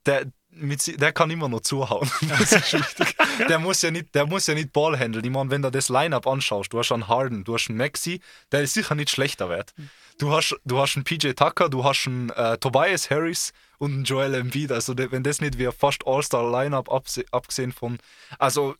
[0.06, 2.10] der, mit, der kann immer noch zuhauen.
[3.48, 5.24] Der, muss ja nicht, der muss ja nicht Ball handeln.
[5.24, 8.20] Ich meine, wenn du das Line-Up anschaust, du hast einen Harden, du hast einen Maxi,
[8.52, 9.76] der ist sicher nicht schlechter wert.
[10.18, 14.04] Du hast, du hast einen PJ Tucker, du hast einen äh, Tobias Harris und einen
[14.06, 14.72] Joel Embiid.
[14.72, 16.92] Also, wenn das nicht wie fast All-Star-Line-Up
[17.32, 18.00] abgesehen von.
[18.40, 18.76] Also,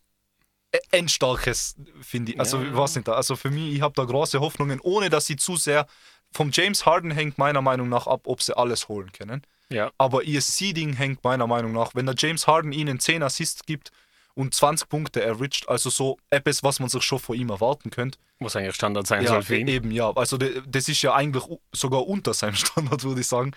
[0.72, 2.40] e, endstarkes, finde ich.
[2.40, 2.76] Also, ja.
[2.76, 3.08] weiß nicht.
[3.08, 5.86] Also, für mich, ich habe da große Hoffnungen, ohne dass sie zu sehr.
[6.32, 9.42] Vom James Harden hängt meiner Meinung nach ab, ob sie alles holen können.
[9.70, 9.92] Ja.
[9.98, 13.90] Aber ihr Seeding hängt meiner Meinung nach, wenn der James Harden ihnen 10 Assists gibt
[14.34, 18.18] und 20 Punkte erricht, also so etwas, was man sich schon von ihm erwarten könnte.
[18.38, 19.68] Muss eigentlich Standard sein ja, soll für ihn.
[19.68, 20.10] Eben, ja.
[20.12, 23.52] Also das ist ja eigentlich sogar unter seinem Standard, würde ich sagen.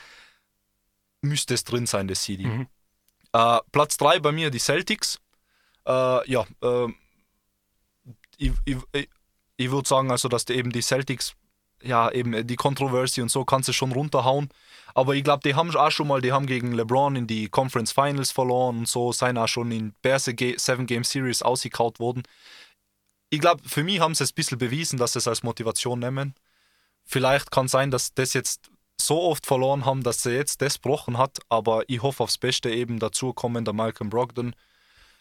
[1.22, 2.46] müsste es drin sein, das CD.
[2.46, 2.68] Mhm.
[3.34, 5.20] Äh, Platz 3 bei mir die Celtics.
[5.86, 6.88] Äh, ja, äh,
[8.38, 8.78] ich, ich,
[9.58, 11.36] ich würde sagen, also, dass die eben die Celtics,
[11.84, 14.50] ja, eben die Controversy und so kannst du schon runterhauen.
[14.94, 17.92] Aber ich glaube, die haben auch schon mal, die haben gegen LeBron in die Conference
[17.92, 22.24] Finals verloren und so, seien auch schon in Berse 7 Game Series ausgekaut worden.
[23.30, 26.00] Ich glaube, für mich haben sie es ein bisschen bewiesen, dass sie es als Motivation
[26.00, 26.36] nehmen.
[27.06, 31.18] Vielleicht kann sein, dass das jetzt so oft verloren haben, dass sie jetzt das gebrochen
[31.18, 34.54] hat, aber ich hoffe aufs Beste eben dazu kommen, der Malcolm Brogdon.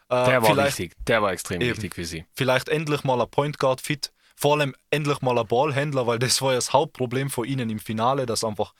[0.09, 2.26] Äh, der war wichtig, der war extrem eben, wichtig für sie.
[2.35, 6.40] Vielleicht endlich mal ein Point Guard fit vor allem endlich mal ein Ballhändler, weil das
[6.40, 8.72] war ja das Hauptproblem für ihnen im Finale, dass einfach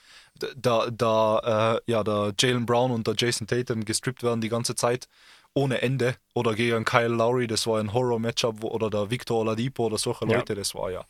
[0.57, 4.75] da, da äh, ja, der Jalen Brown und der Jason Tatum gestrippt werden die ganze
[4.75, 5.07] Zeit
[5.53, 9.99] ohne Ende oder gegen Kyle Lowry, das war ein Horror-Matchup oder der Victor Oladipo oder
[9.99, 10.39] solche ja.
[10.39, 11.05] Leute, das war ja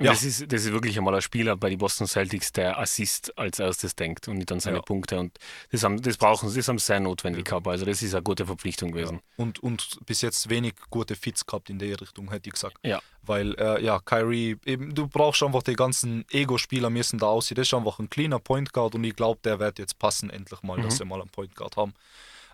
[0.00, 0.10] ja.
[0.12, 3.58] Das, ist, das ist wirklich einmal ein Spieler bei den Boston Celtics, der Assist als
[3.58, 4.82] erstes denkt und nicht an seine ja.
[4.82, 5.20] Punkte.
[5.20, 5.38] Und
[5.70, 7.66] das, haben, das brauchen sie, das haben sie sehr notwendig gehabt.
[7.68, 9.20] Also das ist eine gute Verpflichtung gewesen.
[9.36, 12.78] Und, und bis jetzt wenig gute Fits gehabt in der Richtung, hätte ich gesagt.
[12.82, 13.00] Ja.
[13.22, 17.56] Weil, äh, ja, Kyrie, eben, du brauchst einfach die ganzen Ego-Spieler müssen da aussehen.
[17.56, 20.62] Das ist einfach ein cleaner Point Guard und ich glaube, der wird jetzt passen, endlich
[20.62, 20.84] mal, mhm.
[20.84, 21.92] dass sie mal einen Point Guard haben.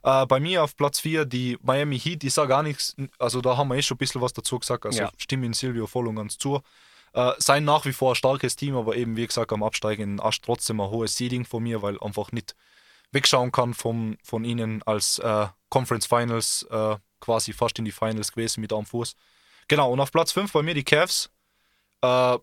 [0.02, 3.56] Äh, bei mir auf Platz 4 die Miami Heat, ich sage gar nichts, also da
[3.56, 5.10] haben wir eh schon ein bisschen was dazu gesagt, also ja.
[5.16, 6.60] stimme in Silvio voll und ganz zu.
[7.12, 10.44] Äh, sein nach wie vor ein starkes Team, aber eben wie gesagt am absteigenden Ast
[10.44, 12.54] trotzdem ein hohes Seeding von mir, weil einfach nicht
[13.12, 18.32] wegschauen kann vom, von ihnen als äh, Conference Finals äh, quasi fast in die Finals
[18.32, 19.14] gewesen mit am Fuß.
[19.68, 21.30] Genau, und auf Platz 5 bei mir die Cavs.
[22.02, 22.38] Äh,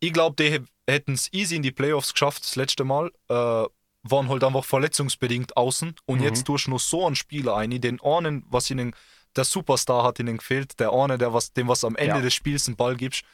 [0.00, 3.10] ich glaube, die hätten es easy in die Playoffs geschafft das letzte Mal.
[3.28, 3.66] Äh,
[4.10, 5.96] waren halt einfach verletzungsbedingt außen.
[6.06, 6.24] Und mhm.
[6.24, 8.94] jetzt tust du nur so einen Spieler ein, den einen, was ihnen
[9.34, 12.20] der Superstar hat ihnen gefehlt, der eine, der was, dem was am Ende ja.
[12.22, 13.24] des Spiels einen Ball gibst.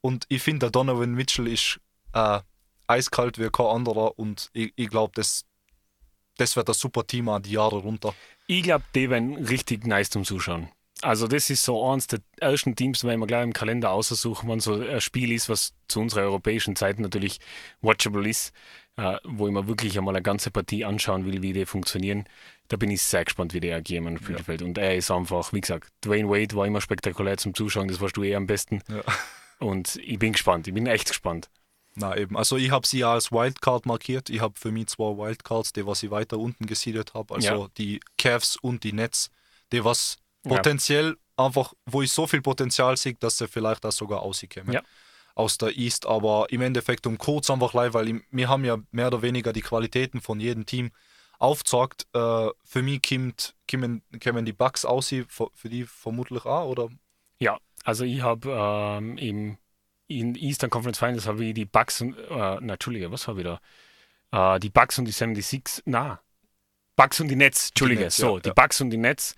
[0.00, 1.80] Und ich finde, der Donovan Mitchell ist
[2.14, 2.40] äh,
[2.86, 5.44] eiskalt wie kein anderer und ich, ich glaube, das,
[6.36, 8.14] das wird ein super Team an die Jahre runter.
[8.46, 10.68] Ich glaube, die werden richtig nice zum Zuschauen.
[11.02, 14.60] Also das ist so eines der ersten Teams, wenn wir gleich im Kalender aussuchen, wenn
[14.60, 17.38] so ein Spiel ist, was zu unserer europäischen Zeit natürlich
[17.80, 18.52] watchable ist,
[18.96, 22.24] äh, wo ich mir wirklich einmal eine ganze Partie anschauen will, wie die funktionieren.
[22.68, 24.60] Da bin ich sehr gespannt, wie der agiert am Spielfeld.
[24.60, 24.66] Ja.
[24.66, 28.16] Und er ist einfach, wie gesagt, Dwayne Wade war immer spektakulär zum Zuschauen, das warst
[28.16, 28.82] du eh am besten.
[28.88, 29.02] Ja.
[29.60, 31.50] Und ich bin gespannt, ich bin echt gespannt.
[31.94, 34.30] Na eben, also ich habe sie ja als Wildcard markiert.
[34.30, 37.34] Ich habe für mich zwei Wildcards, die was ich weiter unten gesiedelt habe.
[37.34, 37.68] Also ja.
[37.76, 39.30] die Cavs und die Nets,
[39.72, 41.46] die was potenziell ja.
[41.46, 44.72] einfach, wo ich so viel Potenzial sehe, dass sie vielleicht auch sogar auskommen.
[44.72, 44.82] Ja.
[45.34, 49.08] Aus der East, aber im Endeffekt um kurz einfach leid, weil wir haben ja mehr
[49.08, 50.90] oder weniger die Qualitäten von jedem Team
[51.38, 52.06] aufgezeigt.
[52.14, 56.88] Äh, für mich kommt, kommen, kommen die Bugs aus, für, für die vermutlich auch, oder?
[57.38, 59.58] Ja, also ich habe ähm, im
[60.10, 63.46] in Eastern Conference Finals habe ich die Bucks und, äh, na, Entschuldige, was habe ich
[64.32, 64.56] da?
[64.56, 66.20] Äh, die Bucks und die 76, na,
[66.96, 68.54] Bucks und die Nets, Entschuldige, die Nets, so, ja, die ja.
[68.54, 69.36] Bucks und die Nets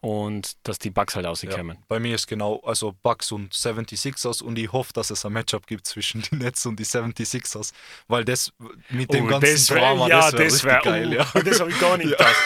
[0.00, 1.76] und dass die Bugs halt ausgekommen.
[1.76, 5.32] Ja, bei mir ist genau, also Bugs und 76ers und ich hoffe, dass es ein
[5.32, 7.72] Matchup gibt zwischen den Nets und die 76ers,
[8.08, 8.52] weil das
[8.88, 11.08] mit dem oh, ganzen das wär, Drama, ja, das wäre wär, geil.
[11.08, 11.42] Oh, ja.
[11.50, 12.36] Das habe ich gar nicht gedacht.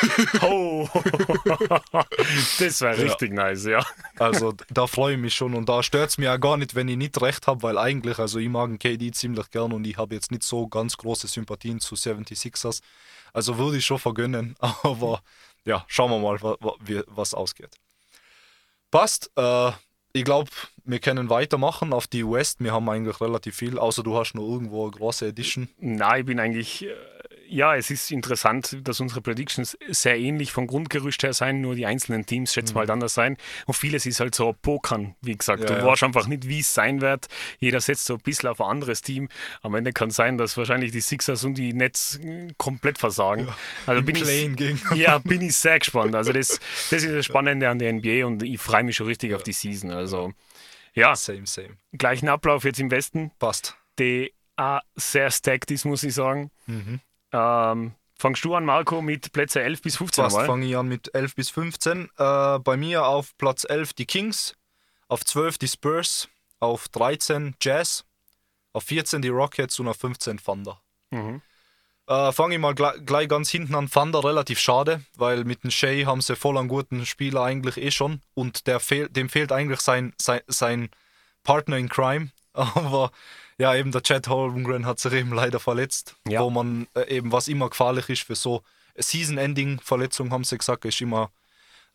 [0.42, 0.88] Oh.
[2.58, 3.84] das wäre richtig nice, ja.
[4.18, 6.88] Also da freue ich mich schon und da stört es mir ja gar nicht, wenn
[6.88, 10.14] ich nicht recht habe, weil eigentlich, also ich mag KD ziemlich gern und ich habe
[10.14, 12.80] jetzt nicht so ganz große Sympathien zu 76ers.
[13.32, 15.22] Also würde ich schon vergönnen, aber
[15.64, 17.76] ja, schauen wir mal, was, was ausgeht.
[18.90, 19.30] Passt.
[19.36, 19.72] Äh,
[20.12, 20.50] ich glaube,
[20.84, 22.60] wir können weitermachen auf die West.
[22.60, 25.68] Wir haben eigentlich relativ viel, außer du hast noch irgendwo eine große Edition.
[25.78, 26.94] Nein, ich bin eigentlich äh,
[27.48, 31.86] ja, es ist interessant, dass unsere Predictions sehr ähnlich vom Grundgerüst her sein, nur die
[31.86, 32.78] einzelnen Teams schätzen mhm.
[32.80, 33.36] halt anders sein.
[33.66, 35.62] Und vieles ist halt so Pokern, wie gesagt.
[35.62, 35.86] Ja, du ja.
[35.86, 37.28] weißt einfach nicht, wie es sein wird.
[37.60, 39.28] Jeder setzt so ein bisschen auf ein anderes Team.
[39.62, 42.18] Am Ende kann es sein, dass wahrscheinlich die Sixers und die Nets
[42.58, 43.46] komplett versagen.
[43.46, 46.14] Ja, also bin ich, ja, bin ich sehr gespannt.
[46.14, 49.34] Also das, das ist das Spannende an der NBA und ich freue mich schon richtig
[49.34, 49.90] auf die Season.
[49.90, 50.32] Also
[50.94, 51.76] ja, same, same.
[51.92, 53.32] Gleichen Ablauf jetzt im Westen.
[53.38, 53.76] Passt.
[53.98, 56.50] Die auch sehr stacked ist, muss ich sagen.
[56.66, 57.00] Mhm.
[57.32, 60.24] Ähm, fangst du an, Marco, mit Plätze 11 bis 15?
[60.24, 62.08] Fast fange ich an mit 11 bis 15.
[62.16, 64.54] Äh, bei mir auf Platz 11 die Kings,
[65.08, 66.28] auf 12 die Spurs,
[66.60, 68.04] auf 13 Jazz,
[68.72, 70.80] auf 14 die Rockets und auf 15 Thunder.
[71.10, 71.42] Mhm.
[72.06, 73.90] Äh, Fange ich mal gleich, gleich, ganz hinten an.
[73.90, 77.90] Thunder relativ schade, weil mit dem Shea haben sie voll einen guten Spieler eigentlich eh
[77.90, 80.90] schon und der fehl, dem fehlt eigentlich sein, sein, sein
[81.44, 82.30] Partner in Crime.
[82.52, 83.10] Aber
[83.58, 86.42] ja, eben der Chad Holmgren hat sich eben leider verletzt, ja.
[86.42, 88.62] wo man äh, eben, was immer gefährlich ist für so
[88.96, 91.30] Season-Ending-Verletzungen, haben sie gesagt, ist immer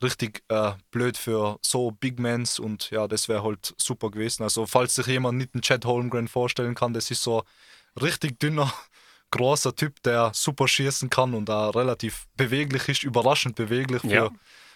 [0.02, 4.44] richtig äh, blöd für so Big Mans und ja, das wäre halt super gewesen.
[4.44, 7.44] Also, falls sich jemand nicht einen Chad Holmgren vorstellen kann, das ist so
[8.02, 8.74] richtig dünner,
[9.32, 14.30] großer Typ, der super schießen kann und da relativ beweglich ist, überraschend beweglich für, Ja.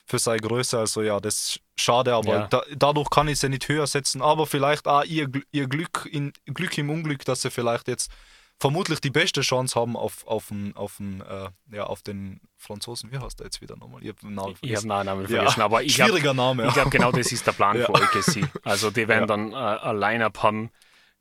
[0.05, 0.77] für seine Größe.
[0.79, 2.47] Also ja, das ist schade, aber Ja.
[2.47, 4.21] da, dadurch kann ich sie nicht höher setzen.
[4.21, 8.11] Aber vielleicht auch ihr, ihr Glück, in, Glück im Unglück, dass sie vielleicht jetzt
[8.59, 13.11] vermutlich die beste Chance haben auf, auf, den, auf, den, äh, ja, auf den Franzosen.
[13.11, 14.01] Wie heißt der jetzt wieder nochmal?
[14.03, 14.89] Ich habe den Namen Ich habe vergessen.
[14.89, 16.67] den Namen Ja, vergessen, aber ich glaube, Schwieriger Name.
[16.67, 17.85] ich glaub, genau das ist der Plan Ja.
[17.87, 18.47] für OKC.
[18.63, 19.25] Also die werden Ja.
[19.25, 20.69] dann äh, ein Line-Up haben,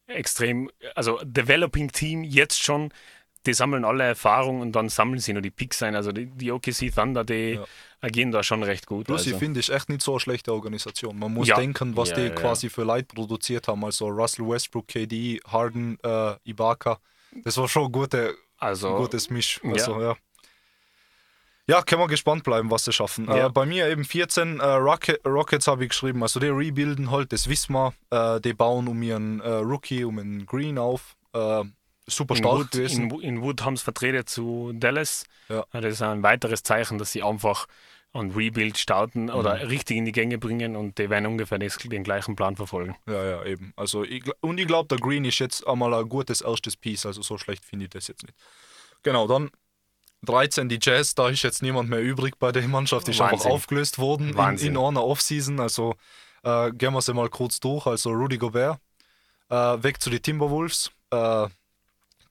[0.06, 2.92] extrem, also Developing Team jetzt schon,
[3.46, 5.96] die sammeln alle Erfahrung und dann sammeln sie nur die Picks ein.
[5.96, 7.64] Also die, die OKC Thunder, die Ja.
[8.00, 9.06] agieren da schon recht gut.
[9.06, 9.38] Plus, ich also.
[9.40, 11.18] finde, ist echt nicht so eine schlechte Organisation.
[11.18, 11.56] Man muss Ja.
[11.56, 13.84] denken, was Ja, die quasi für Leute produziert haben.
[13.84, 16.98] Also Russell Westbrook, KD, Harden, äh, Ibaka.
[17.44, 19.60] Das war schon ein, gute, also ein gutes Misch.
[19.64, 19.72] ja.
[19.72, 20.16] Also, ja.
[21.66, 23.26] ja, können wir gespannt bleiben, was sie schaffen.
[23.26, 23.46] Ja.
[23.46, 26.22] Äh, bei mir eben 14 äh, Rocket, Rockets habe ich geschrieben.
[26.22, 27.92] Also die rebuilden halt, das wissen wir.
[28.10, 31.16] Äh, die bauen um ihren äh, Rookie, um einen Green auf.
[32.06, 33.10] Super in stark Wood, gewesen.
[33.10, 35.24] in, in Wood haben sie Vertreter zu Dallas.
[35.48, 35.64] Ja.
[35.72, 37.66] Das ist ein weiteres Zeichen, dass sie einfach
[38.14, 39.68] ein Rebuild starten oder Mhm.
[39.68, 42.94] richtig in die Gänge bringen und die werden ungefähr den gleichen Plan verfolgen.
[43.06, 43.72] Ja, ja, eben.
[43.76, 47.22] Also ich, und ich glaube, der Green ist jetzt einmal ein gutes erstes Piece, also
[47.22, 48.34] so schlecht finde ich das jetzt nicht.
[49.02, 49.50] Genau, dann
[50.24, 53.38] 13 die Jazz, da ist jetzt niemand mehr übrig bei der Mannschaft, die ist einfach
[53.38, 53.50] Wahnsinn.
[53.52, 54.72] aufgelöst worden in, Wahnsinn.
[54.72, 55.58] in einer Offseason.
[55.58, 55.94] Also
[56.44, 57.86] äh, gehen wir sie mal kurz durch.
[57.86, 58.78] Also Rudy Gobert
[59.48, 61.46] äh, weg zu den Timberwolves, äh,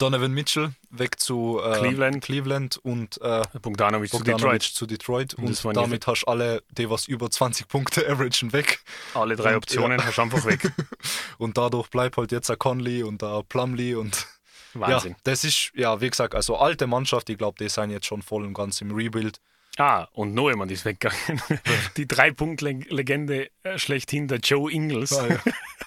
[0.01, 2.23] Donovan Mitchell weg zu äh, Cleveland.
[2.23, 4.61] Cleveland und äh, Bogdanovic zu Bogdanovic Detroit.
[4.63, 5.33] zu Detroit.
[5.35, 8.79] Und Und, damit hast du alle, die was über 20 Punkte averagen, weg.
[9.13, 10.71] Alle drei Und, Optionen hast du einfach weg.
[11.37, 14.27] Und dadurch bleibt halt jetzt ein Conley und ein Plumlee und
[14.73, 15.11] Wahnsinn.
[15.11, 18.21] ja, das ist, ja, wie gesagt, also alte Mannschaft, ich glaube, die sind jetzt schon
[18.21, 19.39] voll und ganz im Rebuild.
[19.77, 21.41] Ah, und noch jemand ist weggegangen.
[21.97, 25.39] Die Drei-Punkt-Legende äh, schlechthin, der Joe Ingles, Ah, ja.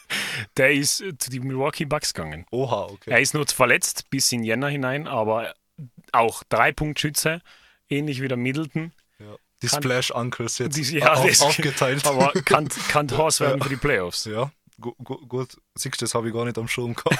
[0.56, 2.46] der ist äh, zu den Milwaukee Bucks gegangen.
[2.50, 3.10] Oha, okay.
[3.10, 5.54] Er ist nur verletzt bis in Jänner hinein, aber
[6.12, 7.42] auch Drei-Punkt-Schütze,
[7.90, 8.92] ähnlich wie der Middleton.
[9.18, 9.36] Ja.
[9.62, 12.06] Die Kann- Splash Uncles jetzt Die- ja, au- das- aufgeteilt.
[12.06, 14.24] Aber kann, kann Horse werden für die Playoffs.
[14.24, 17.18] ja, gu gu gut, siehst du, das habe ich gar nicht am Schirm gehabt.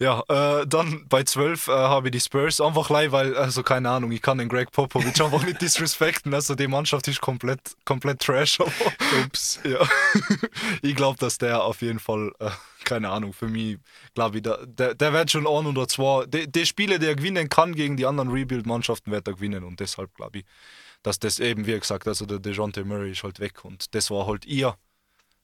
[0.00, 3.90] Ja, äh, dann bei 12 äh, habe ich die Spurs einfach leih, weil, also keine
[3.90, 6.34] Ahnung, ich kann den Greg Popovich einfach nicht disrespekten.
[6.34, 8.60] Also die Mannschaft ist komplett, komplett trash.
[8.60, 8.72] Aber
[9.24, 9.60] Ups.
[9.62, 9.86] Ja,
[10.82, 12.50] ich glaube, dass der auf jeden Fall, äh,
[12.84, 13.78] keine Ahnung, für mich,
[14.14, 17.14] glaube ich, der, der, der wird schon ein oder zwei, die, die Spiele, die er
[17.14, 20.44] gewinnen kann gegen die anderen Rebuild-Mannschaften, wird er gewinnen und deshalb glaube ich,
[21.04, 24.26] dass das eben, wie gesagt, also der DeJounte Murray ist halt weg und das war
[24.26, 24.76] halt ihr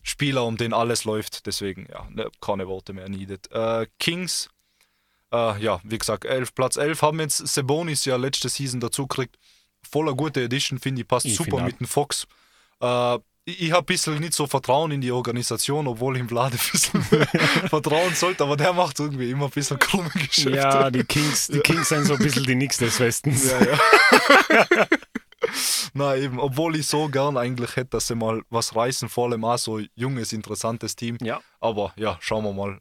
[0.02, 3.50] Spieler, um den alles läuft, deswegen, ja, ne, keine Worte mehr needed.
[3.52, 4.48] Äh, Kings,
[5.32, 9.36] äh, ja, wie gesagt, elf, Platz 11 haben jetzt Sabonis ja letzte Season dazu gekriegt,
[9.88, 12.26] voller gute Edition, finde ich, passt Ich super mit dem Fox.
[12.80, 16.56] Äh, ich habe ein bisschen nicht so Vertrauen in die Organisation, obwohl ich ihm Vlade
[16.56, 17.02] ein bisschen
[17.68, 20.56] vertrauen sollte, aber der macht irgendwie immer ein bisschen krumme Geschäfte.
[20.56, 23.50] Ja, die Kings, die Kings sind so ein bisschen die Knicks des Westens.
[23.50, 24.86] Ja, ja.
[25.94, 29.44] Na eben, obwohl ich so gern eigentlich hätte, dass sie mal was reißen, vor allem
[29.44, 31.18] auch so ein junges, interessantes Team.
[31.20, 31.40] Ja.
[31.60, 32.80] Aber ja, schauen wir mal,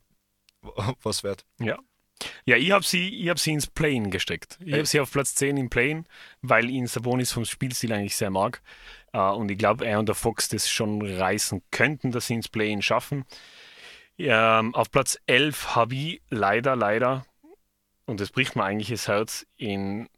[1.03, 1.45] was wird.
[1.59, 1.77] Ja.
[2.45, 4.57] Ja, ich habe sie, ich hab sie ins Play-In gesteckt.
[4.65, 6.05] Ich habe sie auf Platz 10 im Play-In,
[6.41, 8.61] weil ihn Sabonis vom Spielstil eigentlich sehr mag.
[9.13, 12.49] Äh, und ich glaube, er und der Fox das schon reißen könnten, dass sie ins
[12.49, 13.25] Play-In schaffen.
[14.17, 17.25] Ähm, auf Platz 11 habe ich leider, leider,
[18.05, 20.09] und das bricht mir eigentlich das Herz, in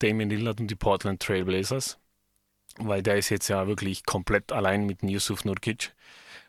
[0.00, 1.98] Damian Lillard und die Portland Trailblazers.
[2.78, 5.92] Weil der ist jetzt ja wirklich komplett allein mit Yusuf Nurkic.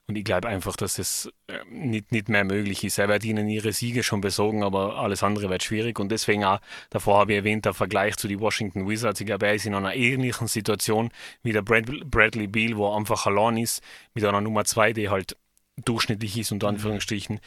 [0.08, 2.98] Und ich glaube einfach, dass es äh, nicht, nicht mehr möglich ist.
[2.98, 6.00] Er wird ihnen ihre Siege schon besorgen, aber alles andere wird schwierig.
[6.00, 6.60] Und deswegen auch,
[6.90, 9.22] davor habe ich erwähnt, der Vergleich zu den Washington Wizards.
[9.22, 11.12] Ich glaube, er ist in einer ähnlichen Situation
[11.44, 13.82] wie der Brad, Bradley Beal, wo er einfach allein ist,
[14.14, 15.38] mit einer Nummer 2, die halt
[15.78, 17.40] durchschnittlich ist, unter Anführungsstrichen.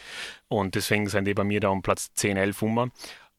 [0.48, 2.92] Und deswegen sind die bei mir da um Platz 10, 11 um.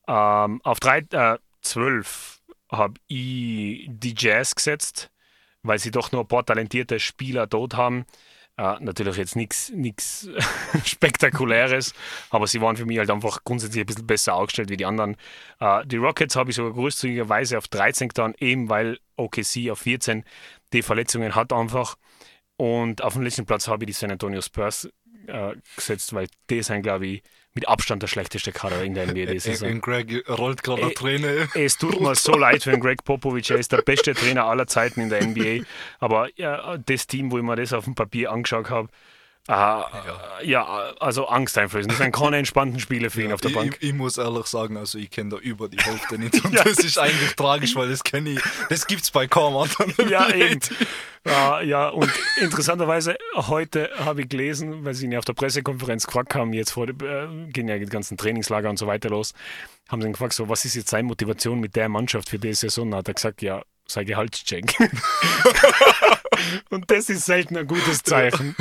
[0.08, 2.42] Ähm, auf 3, äh, 12
[2.78, 5.12] habe ich die Jazz gesetzt,
[5.64, 8.06] weil sie doch nur ein paar talentierte Spieler dort haben.
[8.58, 10.30] Äh, natürlich jetzt nichts
[10.86, 11.94] Spektakuläres,
[12.30, 15.18] aber sie waren für mich halt einfach grundsätzlich ein bisschen besser aufgestellt wie die anderen.
[15.60, 20.24] Äh, die Rockets habe ich sogar großzügigerweise auf 13 getan, eben weil OKC auf 14
[20.72, 21.98] die Verletzungen hat einfach.
[22.58, 24.90] Und auf dem letzten Platz habe ich die San Antonio Spurs
[25.28, 27.24] äh, gesetzt, weil die sind, glaube ich,
[27.56, 29.32] mit Abstand der schlechteste Kader in der NBA.
[29.32, 31.48] Ist In Greg rollt gerade eine Träne.
[31.56, 33.50] es tut mir so leid für den Greg Popovich.
[33.50, 35.66] Er ist der beste Trainer aller Zeiten in der NBA.
[36.00, 38.90] Aber ja, das Team, wo ich mir das auf dem Papier angeschaut habe,
[39.48, 39.86] ja.
[40.44, 40.66] ja.
[41.00, 41.92] also angsteinflößend.
[41.92, 43.78] Das sind keine entspannten Spiele für ihn auf der Bank.
[43.80, 46.34] Ich, ich, muss ehrlich sagen, also ich kenne da über die Hälfte nicht.
[46.46, 49.94] Und das ist eigentlich tragisch, weil das kenne ich, das gibt es bei kaum anderen.
[50.10, 50.60] Ja, eben.
[51.26, 56.06] Ja, ja, und interessanterweise, heute habe ich gelesen, weil sie ihn ja auf der Pressekonferenz
[56.06, 56.94] gefragt haben, jetzt vor, äh,
[57.48, 59.34] gehen ja die ganzen Trainingslager und so weiter los,
[59.90, 62.62] haben sie ihn gefragt, so, was ist jetzt seine Motivation mit der Mannschaft für diese
[62.62, 62.92] Saison?
[62.92, 64.76] Da hat er gesagt, ja, sei Gehaltscheck.
[66.70, 68.56] Und das ist selten ein gutes Zeichen.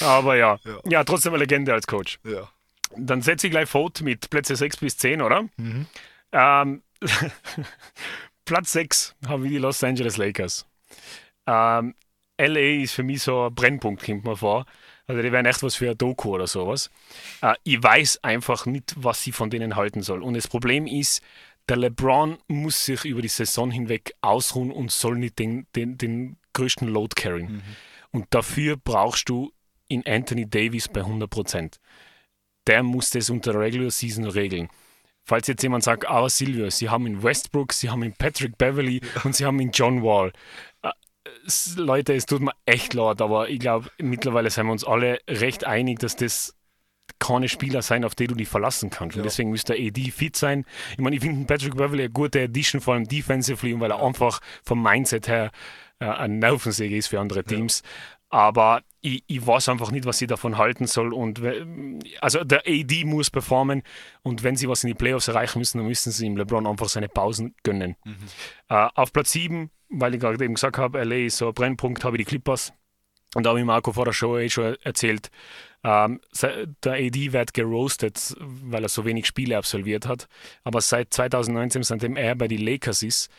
[0.00, 0.58] Aber ja.
[0.64, 2.18] ja, ja trotzdem eine Legende als Coach.
[2.24, 2.48] Ja.
[2.96, 5.42] Dann setze ich gleich fort mit Plätze 6 bis 10, oder?
[5.56, 5.86] Mhm.
[6.32, 6.82] Ähm,
[8.44, 10.66] Platz 6 haben wir die Los Angeles Lakers.
[11.46, 11.94] Ähm,
[12.40, 14.66] LA ist für mich so ein Brennpunkt, kommt mir vor.
[15.06, 16.90] Also die wären echt was für ein Doku oder sowas.
[17.42, 20.22] Äh, ich weiß einfach nicht, was sie von denen halten soll.
[20.22, 21.22] Und das Problem ist,
[21.68, 26.36] der LeBron muss sich über die Saison hinweg ausruhen und soll nicht den, den, den
[26.52, 27.52] größten Load carryen.
[27.52, 27.62] Mhm.
[28.12, 29.52] Und dafür brauchst du
[29.88, 31.80] in Anthony Davis bei 100 Prozent.
[32.66, 34.68] Der muss das unter der Regular Season regeln.
[35.24, 39.00] Falls jetzt jemand sagt, aber Silvio, sie haben in Westbrook, sie haben in Patrick Beverly
[39.00, 39.22] ja.
[39.22, 40.32] und sie haben in John Wall.
[40.82, 40.90] Äh,
[41.76, 45.64] Leute, es tut mir echt leid, aber ich glaube, mittlerweile sind wir uns alle recht
[45.64, 46.56] einig, dass das
[47.18, 49.16] keine Spieler sein, auf die du dich verlassen kannst.
[49.16, 50.64] Und deswegen müsste der AD fit sein.
[50.92, 54.40] Ich meine, ich finde Patrick Beverly eine gute Addition, vor allem defensively, weil er einfach
[54.64, 55.50] vom Mindset her
[56.08, 57.82] ein Nervensäge ist für andere Teams.
[57.84, 57.90] Ja.
[58.32, 61.12] Aber ich, ich, weiß einfach nicht, was sie davon halten soll.
[61.12, 61.42] Und
[62.20, 63.82] also der AD muss performen
[64.22, 66.88] und wenn sie was in die Playoffs erreichen müssen, dann müssen sie ihm LeBron einfach
[66.88, 67.96] seine Pausen gönnen.
[68.04, 68.16] Mhm.
[68.70, 72.04] Uh, auf Platz 7, weil ich gerade eben gesagt habe, LA ist so ein Brennpunkt,
[72.04, 72.72] habe ich die Clippers.
[73.34, 75.30] Und da habe ich Marco vor der Show eh schon erzählt,
[75.82, 80.28] ähm, der AD wird geroastet, weil er so wenig Spiele absolviert hat.
[80.62, 83.30] Aber seit 2019, seitdem er bei den Lakers ist,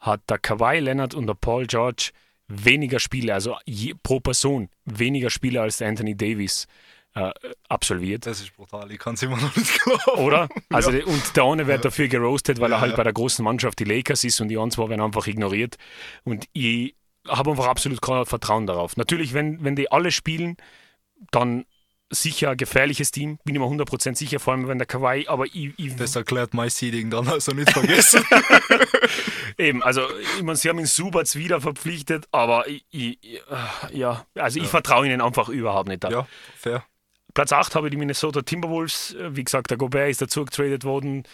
[0.00, 2.10] hat der Kawhi Leonard und der Paul George
[2.48, 6.66] weniger Spiele, also je, pro Person weniger Spiele als der Anthony Davis
[7.14, 7.32] äh,
[7.68, 8.26] absolviert.
[8.26, 10.20] Das ist brutal, ich kann es immer noch nicht glauben.
[10.20, 10.48] Oder?
[10.70, 11.04] Also ja.
[11.04, 12.96] Und der eine wird dafür geroastet, weil ja, er halt ja.
[12.96, 15.76] bei der großen Mannschaft die Lakers ist und die anderen zwei werden einfach ignoriert.
[16.24, 16.94] Und ich
[17.26, 18.96] habe einfach absolut kein Vertrauen darauf.
[18.96, 20.56] Natürlich, wenn, wenn die alle spielen,
[21.30, 21.64] dann
[22.10, 25.46] sicher ein gefährliches Team, bin ich mir 100% sicher, vor allem wenn der Kawhi, aber
[25.46, 28.24] ich, ich Das erklärt mein Seeding dann, also nicht vergessen.
[29.58, 30.02] Eben, also
[30.36, 33.42] ich meine, sie haben ihn super wieder verpflichtet, aber ich, ich,
[33.92, 34.70] ja, also ich ja.
[34.70, 36.04] vertraue ihnen einfach überhaupt nicht.
[36.04, 36.84] Ja, fair.
[37.34, 41.24] Platz 8 habe ich die Minnesota Timberwolves, wie gesagt, der Gobert ist dazu getradet worden,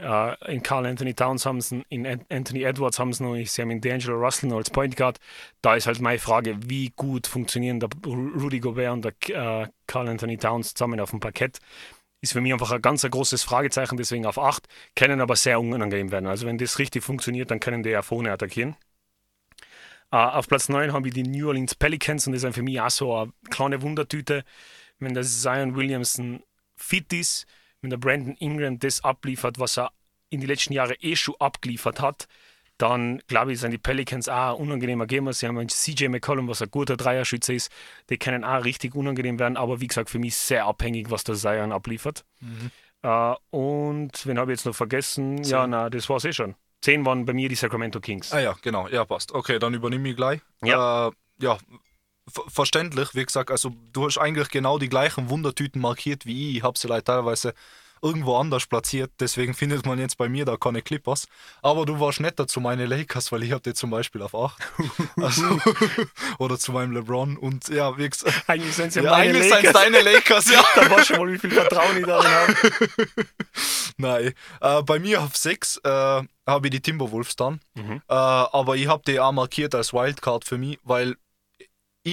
[0.00, 3.72] Uh, in Carl Anthony Towns haben sie, in Anthony Edwards haben sie noch, sie haben
[3.72, 5.18] in D'Angelo Russell noch als Point Guard.
[5.60, 10.08] Da ist halt meine Frage, wie gut funktionieren der Rudy Gobert und der uh, Carl
[10.08, 11.58] Anthony Towns zusammen auf dem Parkett?
[12.20, 16.12] Ist für mich einfach ein ganz großes Fragezeichen, deswegen auf 8, können aber sehr unangenehm
[16.12, 16.28] werden.
[16.28, 18.76] Also wenn das richtig funktioniert, dann können die ja vorne attackieren.
[20.12, 22.80] Uh, auf Platz 9 haben wir die New Orleans Pelicans und das ist für mich
[22.80, 24.44] auch so eine kleine Wundertüte.
[25.00, 26.44] Wenn der Zion Williamson
[26.76, 27.46] fit ist,
[27.80, 29.92] wenn der Brandon Ingram das abliefert, was er
[30.30, 32.28] in den letzten Jahren eh schon abgeliefert hat,
[32.76, 35.32] dann glaube ich, sind die Pelicans auch ein unangenehmer Gamer.
[35.32, 37.72] Sie haben einen CJ McCollum, was ein guter Dreierschütze ist.
[38.08, 41.34] Die können auch richtig unangenehm werden, aber wie gesagt, für mich sehr abhängig, was der
[41.34, 42.24] Zion abliefert.
[42.40, 42.70] Mhm.
[43.04, 45.44] Uh, und wen habe ich jetzt noch vergessen?
[45.44, 45.52] Zehn.
[45.52, 46.56] Ja, na, das war es eh schon.
[46.80, 48.32] Zehn waren bei mir die Sacramento Kings.
[48.32, 48.88] Ah ja, genau.
[48.88, 49.32] Ja, passt.
[49.32, 50.40] Okay, dann übernehme ich gleich.
[50.62, 51.08] Ja.
[51.08, 51.58] Uh, ja,
[52.48, 56.56] verständlich, wie gesagt, also du hast eigentlich genau die gleichen Wundertüten markiert wie ich.
[56.58, 57.54] Ich habe sie leider teilweise
[58.02, 61.26] irgendwo anders platziert, deswegen findet man jetzt bei mir da keine Clippers.
[61.62, 64.56] Aber du warst netter zu meinen Lakers, weil ich habe die zum Beispiel auf 8.
[65.16, 65.42] Also,
[66.38, 68.44] oder zu meinem LeBron und ja, wie gesagt.
[68.46, 69.72] Eigentlich sind es ja, ja meine eigentlich Lakers.
[69.72, 70.64] deine Lakers, ja.
[70.74, 72.54] da war schon mal, wie viel Vertrauen ich darin habe.
[73.96, 76.26] Nein, äh, bei mir auf 6 äh, habe
[76.64, 77.60] ich die Timberwolves dann.
[77.74, 78.02] Mhm.
[78.08, 81.16] Äh, aber ich habe die auch markiert als Wildcard für mich, weil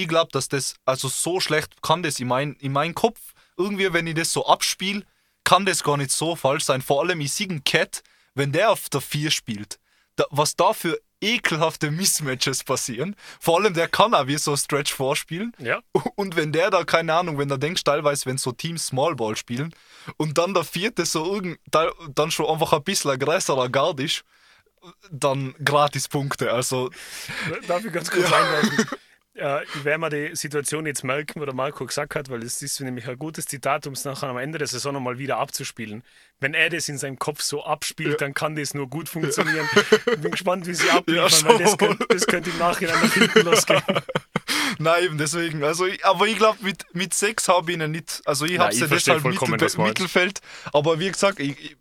[0.03, 3.19] ich glaube, dass das, also so schlecht kann das in, mein, in meinem Kopf,
[3.57, 5.03] irgendwie, wenn ich das so abspiele,
[5.43, 6.81] kann das gar nicht so falsch sein.
[6.81, 8.03] Vor allem, ich sehe einen Cat,
[8.33, 9.79] wenn der auf der 4 spielt,
[10.15, 13.15] da, was da für ekelhafte Mismatches passieren.
[13.39, 15.53] Vor allem, der kann auch wie so Stretch vorspielen.
[15.59, 15.81] Ja.
[16.15, 19.35] Und wenn der da, keine Ahnung, wenn der denkt, teilweise, wenn so Teams Small Ball
[19.35, 19.73] spielen
[20.17, 24.23] und dann der vierte so irgend, dann schon einfach ein bisschen größerer Guard ist,
[25.09, 26.51] dann Gratispunkte.
[26.51, 26.91] Also.
[27.67, 28.37] Darf ich ganz kurz ja.
[28.37, 28.85] einwerfen?
[29.35, 32.61] Äh, ich werde mir die Situation jetzt merken, was der Marco gesagt hat, weil es
[32.61, 36.03] ist nämlich ein gutes Zitat, um es nachher am Ende der Saison nochmal wieder abzuspielen.
[36.39, 38.17] Wenn er das in seinem Kopf so abspielt, ja.
[38.17, 39.67] dann kann das nur gut funktionieren.
[40.05, 43.13] Ich bin gespannt, wie sie abliefern, ja, weil das könnte, das könnte im Nachhinein nach
[43.13, 43.83] hinten losgehen.
[44.79, 45.63] Nein, eben deswegen.
[45.63, 48.21] Also, aber ich glaube, mit, mit sechs habe ich ihn nicht.
[48.25, 50.41] Also, ich habe sie deshalb Mittel, Mittelfeld.
[50.73, 51.77] Aber wie gesagt, ich, ich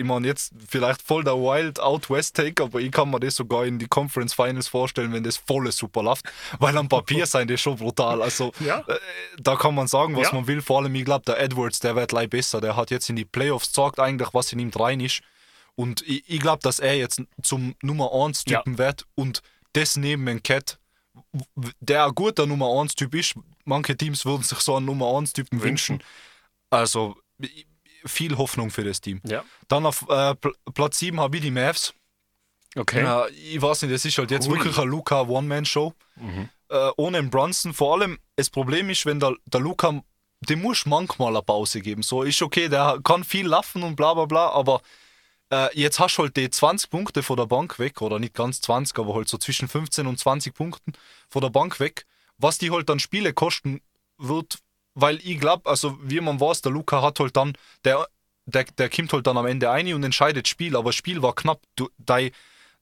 [0.00, 3.66] meine, jetzt vielleicht voll der Wild Out West Take, aber ich kann mir das sogar
[3.66, 6.24] in die Conference Finals vorstellen, wenn das voll super läuft.
[6.58, 8.22] Weil am Papier sein das schon brutal.
[8.22, 8.80] Also Ja.
[8.88, 8.98] äh,
[9.40, 10.34] da kann man sagen, was Ja.
[10.34, 10.62] man will.
[10.62, 12.60] Vor allem, ich glaube, der Edwards, der wird gleich besser.
[12.60, 15.20] Der hat jetzt in die Playoffs gesagt eigentlich, was in ihm rein ist.
[15.74, 20.26] Und ich, ich glaube, dass er jetzt zum Nummer 1 Typen wird und das neben
[20.26, 20.78] dem Cat,
[21.80, 23.34] der ein guter Nummer 1 Typ ist.
[23.64, 25.94] Manche Teams würden sich so einen Nummer 1 Typen Wünschen.
[25.96, 26.08] wünschen.
[26.70, 27.66] Also i-
[28.04, 29.20] viel Hoffnung für das Team.
[29.24, 29.44] Ja.
[29.68, 31.94] Dann auf äh, Pl Platz 7 habe ich die Mavs.
[32.74, 33.02] Okay.
[33.02, 34.56] Ja, ich weiß nicht, das ist halt jetzt Hui.
[34.56, 35.92] wirklich eine Luca One-Man-Show.
[36.68, 37.74] Äh, ohne den Brunson.
[37.74, 40.02] Vor allem, das Problem ist, wenn der, der Luca,
[40.48, 42.02] dem muss manchmal eine Pause geben.
[42.02, 44.80] So ist okay, der kann viel laufen und bla bla bla, aber
[45.52, 48.62] äh, jetzt hast du halt die 20 Punkte von der Bank weg, oder nicht ganz
[48.62, 50.94] 20, aber halt so zwischen 15 und 20 Punkten
[51.28, 52.06] von der Bank weg,
[52.38, 53.82] was die halt dann Spiele kosten
[54.16, 54.58] wird,
[54.94, 57.52] weil ich glaube, also wie man weiß, der Luca hat halt dann,
[57.84, 58.06] der,
[58.46, 61.34] der, der kommt halt dann am Ende ein und entscheidet Spiel, aber das Spiel war
[61.34, 61.60] knapp.
[61.76, 62.32] Du, dei,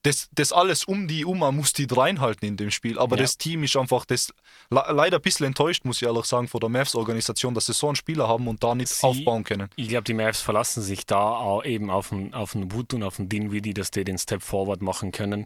[0.03, 2.99] das, das alles um die Uma muss die reinhalten in dem Spiel.
[2.99, 3.23] Aber Ja.
[3.23, 4.33] das Team ist einfach das
[4.71, 7.89] le- leider ein bisschen enttäuscht, muss ich ehrlich sagen, von der Mavs-Organisation, dass sie so
[7.89, 9.69] einen Spieler haben und da nicht Sie- aufbauen können.
[9.77, 13.03] Ich glaube, die Mavs verlassen sich da auch eben auf den, auf den Wood und
[13.03, 15.45] auf den Dinwiddie, dass die den Step Forward machen können.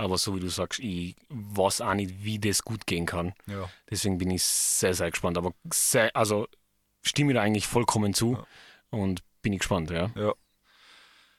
[0.00, 3.34] Aber so wie du sagst, ich weiß auch nicht, wie das gut gehen kann.
[3.46, 3.68] Ja.
[3.90, 5.36] Deswegen bin ich sehr, sehr gespannt.
[5.36, 6.46] Aber sehr, also
[7.02, 8.38] stimme ich da eigentlich vollkommen zu
[8.90, 10.10] und bin ich gespannt, ja.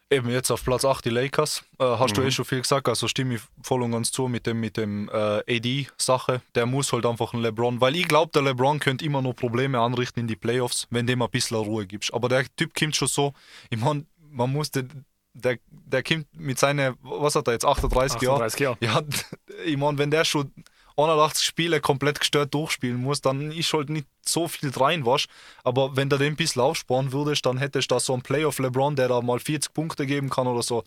[0.09, 1.63] Eben jetzt auf Platz 8 die Lakers.
[1.79, 2.27] Äh, hast du Mhm.
[2.27, 5.07] eh schon viel gesagt, also stimme ich voll und ganz zu mit dem, mit dem
[5.09, 6.41] äh, AD-Sache.
[6.53, 9.79] Der muss halt einfach einen LeBron, weil ich glaube, der LeBron könnte immer noch Probleme
[9.79, 12.13] anrichten in die Playoffs, wenn dem ein bisschen Ruhe gibst.
[12.13, 13.33] Aber der Typ kommt schon so,
[13.69, 18.21] ich meine, man muss den, der, der kommt mit seinen, was hat er jetzt, 38,
[18.21, 18.41] Jahren?
[18.41, 18.77] 38 Jahre.
[18.81, 19.01] Ja,
[19.65, 20.51] ich meine, wenn der schon
[20.97, 25.25] 81 Spiele komplett gestört durchspielen muss, dann ist halt nicht so viel rein, was.
[25.63, 28.59] Aber wenn du den ein bisschen aufsparen würdest, dann hättest du da so einen Playoff
[28.59, 30.83] LeBron, der da mal 40 Punkte geben kann oder so.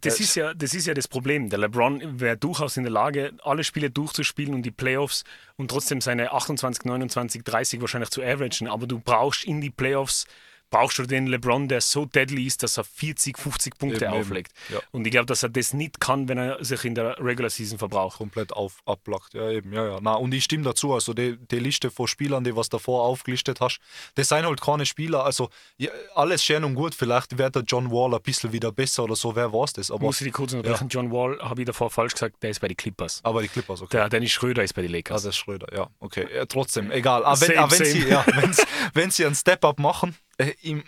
[0.00, 1.50] Das Äh, ist, ja, das ist ja das Problem.
[1.50, 5.22] Der LeBron wäre durchaus in der Lage, alle Spiele durchzuspielen und die Playoffs
[5.56, 8.68] und trotzdem seine 28, 29, 30 wahrscheinlich zu averagen.
[8.68, 10.26] Aber du brauchst in die Playoffs,
[10.72, 14.22] brauchst du den LeBron, der so deadly ist, dass er 40, 50 Punkte Eben, eben.
[14.22, 14.50] auflegt.
[14.70, 14.80] Ja.
[14.90, 17.78] Und ich glaube, dass er das nicht kann, wenn er sich in der Regular Season
[17.78, 18.18] verbraucht.
[18.18, 19.34] komplett auf, abblackt.
[19.34, 19.98] Ja, eben, ja, ja.
[20.02, 23.60] Na, und ich stimme dazu, also die, die Liste von Spielern, die was davor aufgelistet
[23.60, 23.78] hast,
[24.16, 27.90] das sind halt keine Spieler, also ja, alles schön und gut, vielleicht wird der John
[27.92, 30.54] Wall ein bisschen wieder besser oder so, wer weiß das, aber, Muss ich die kurz
[30.54, 30.88] unterbrechen?
[30.88, 33.20] John Wall, habe ich davor falsch gesagt, der ist bei den Clippers.
[33.22, 33.98] aber die Clippers, okay.
[33.98, 35.24] Der Dennis Schröder ist bei den Ah, Lakers.
[35.26, 36.26] ist Schröder, ja, okay.
[36.34, 37.24] Ja, trotzdem, egal.
[37.24, 37.90] Aber wenn, Same, aber wenn, same.
[37.90, 38.62] Sie, ja, wenn, sie-
[38.94, 40.16] wenn einen Step-Up machen,
[40.62, 40.82] im,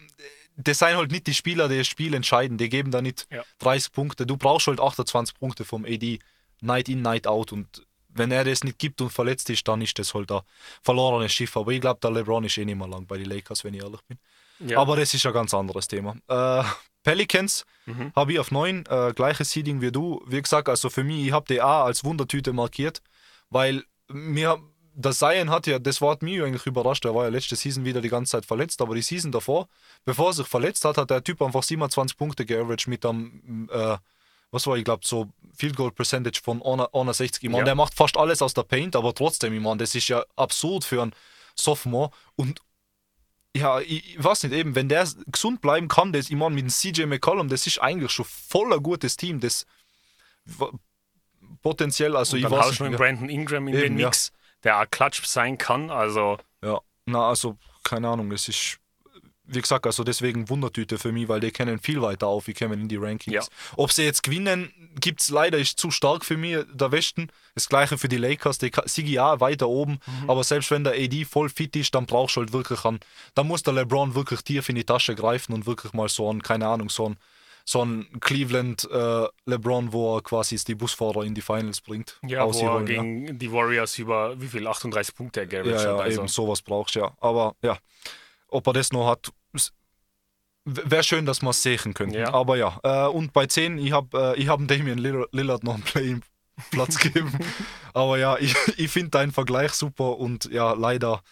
[0.56, 2.58] das sind halt nicht die Spieler, die das Spiel entscheiden.
[2.58, 3.42] Die geben da nicht Ja.
[3.58, 4.26] 30 Punkte.
[4.26, 6.18] Du brauchst halt 28 Punkte vom AD,
[6.60, 7.52] Night in, Night out.
[7.52, 10.40] Und wenn er das nicht gibt und verletzt ist, dann ist das halt ein
[10.82, 11.56] verlorenes Schiff.
[11.56, 13.82] Aber ich glaube, der LeBron ist eh nicht mehr lang bei den Lakers, wenn ich
[13.82, 14.18] ehrlich bin.
[14.60, 14.78] Ja.
[14.78, 16.16] Aber das ist ein ganz anderes Thema.
[16.28, 16.62] Äh,
[17.02, 18.12] Pelicans Mhm.
[18.16, 20.22] habe ich auf 9, äh, gleiches Seeding wie du.
[20.26, 23.02] Wie gesagt, also für mich, ich habe die A als Wundertüte markiert,
[23.50, 24.58] weil mir
[24.96, 27.84] der Zion hat ja, das war hat mich eigentlich überrascht, er war ja letzte Season
[27.84, 29.68] wieder die ganze Zeit verletzt, aber die Season davor,
[30.04, 33.96] bevor er sich verletzt hat, hat der Typ einfach 27 Punkte geaveraged mit einem, äh,
[34.50, 37.42] was war ich glaube, so Field Goal Percentage von 61.
[37.42, 37.64] Ich meine, Ja.
[37.64, 40.84] der macht fast alles aus der Paint, aber trotzdem, ich meine, das ist ja absurd
[40.84, 41.14] für einen
[41.56, 42.60] Sophomore und
[43.56, 46.64] ja, ich, ich weiß nicht, eben, wenn der gesund bleiben kann, das, ich meine, mit
[46.64, 49.64] dem CJ McCollum, das ist eigentlich schon voll ein gutes Team, das
[51.62, 54.10] potenziell, also Und ich dann weiß nicht, mit ja, Brandon Ingram in Eben, den ja.
[54.64, 55.90] Der auch Klatsch sein kann.
[55.90, 58.78] Also ja, na, also, keine Ahnung, es ist,
[59.44, 62.80] wie gesagt, also deswegen Wundertüte für mich, weil die kennen viel weiter auf, wie kommen
[62.80, 63.34] in die Rankings.
[63.34, 63.42] Ja.
[63.76, 67.28] Ob sie jetzt gewinnen, gibt es leider, ist zu stark für mich, der Westen.
[67.54, 70.30] Das gleiche für die Lakers, die Sigi ja weiter oben, Mhm.
[70.30, 73.00] aber selbst wenn der AD voll fit ist, dann brauchst du halt wirklich an,
[73.34, 76.42] dann muss der LeBron wirklich tief in die Tasche greifen und wirklich mal so ein,
[76.42, 77.16] keine Ahnung, so ein,
[77.64, 82.18] so ein Cleveland äh, LeBron, wo er quasi die Busfahrer in die Finals bringt.
[82.22, 83.02] ja, wo er ausholen, ja.
[83.02, 85.96] gegen die Warriors über wie viel 38 Punkte er Ja, ja.
[85.96, 86.20] Also.
[86.20, 87.12] eben sowas brauchst ja.
[87.20, 87.78] Aber ja,
[88.48, 89.32] ob er das noch hat,
[90.64, 92.14] wäre schön, dass wir es sehen könnten.
[92.14, 92.32] Ja.
[92.32, 95.82] Aber ja, äh, und bei 10, ich habe äh, ich hab Damian Lillard, noch einen
[95.82, 97.38] Play-Platz gegeben.
[97.94, 101.22] Aber ja, ich, ich finde deinen Vergleich super und ja, leider,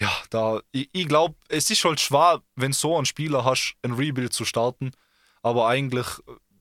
[0.00, 3.92] ja, da, ich, ich glaube, es ist halt schwer, wenn so ein Spieler hast, ein
[3.92, 4.92] Rebuild zu starten.
[5.42, 6.06] Aber eigentlich,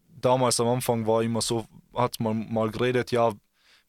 [0.09, 1.65] damals am Anfang war immer so,
[1.95, 3.31] hat man mal geredet, ja,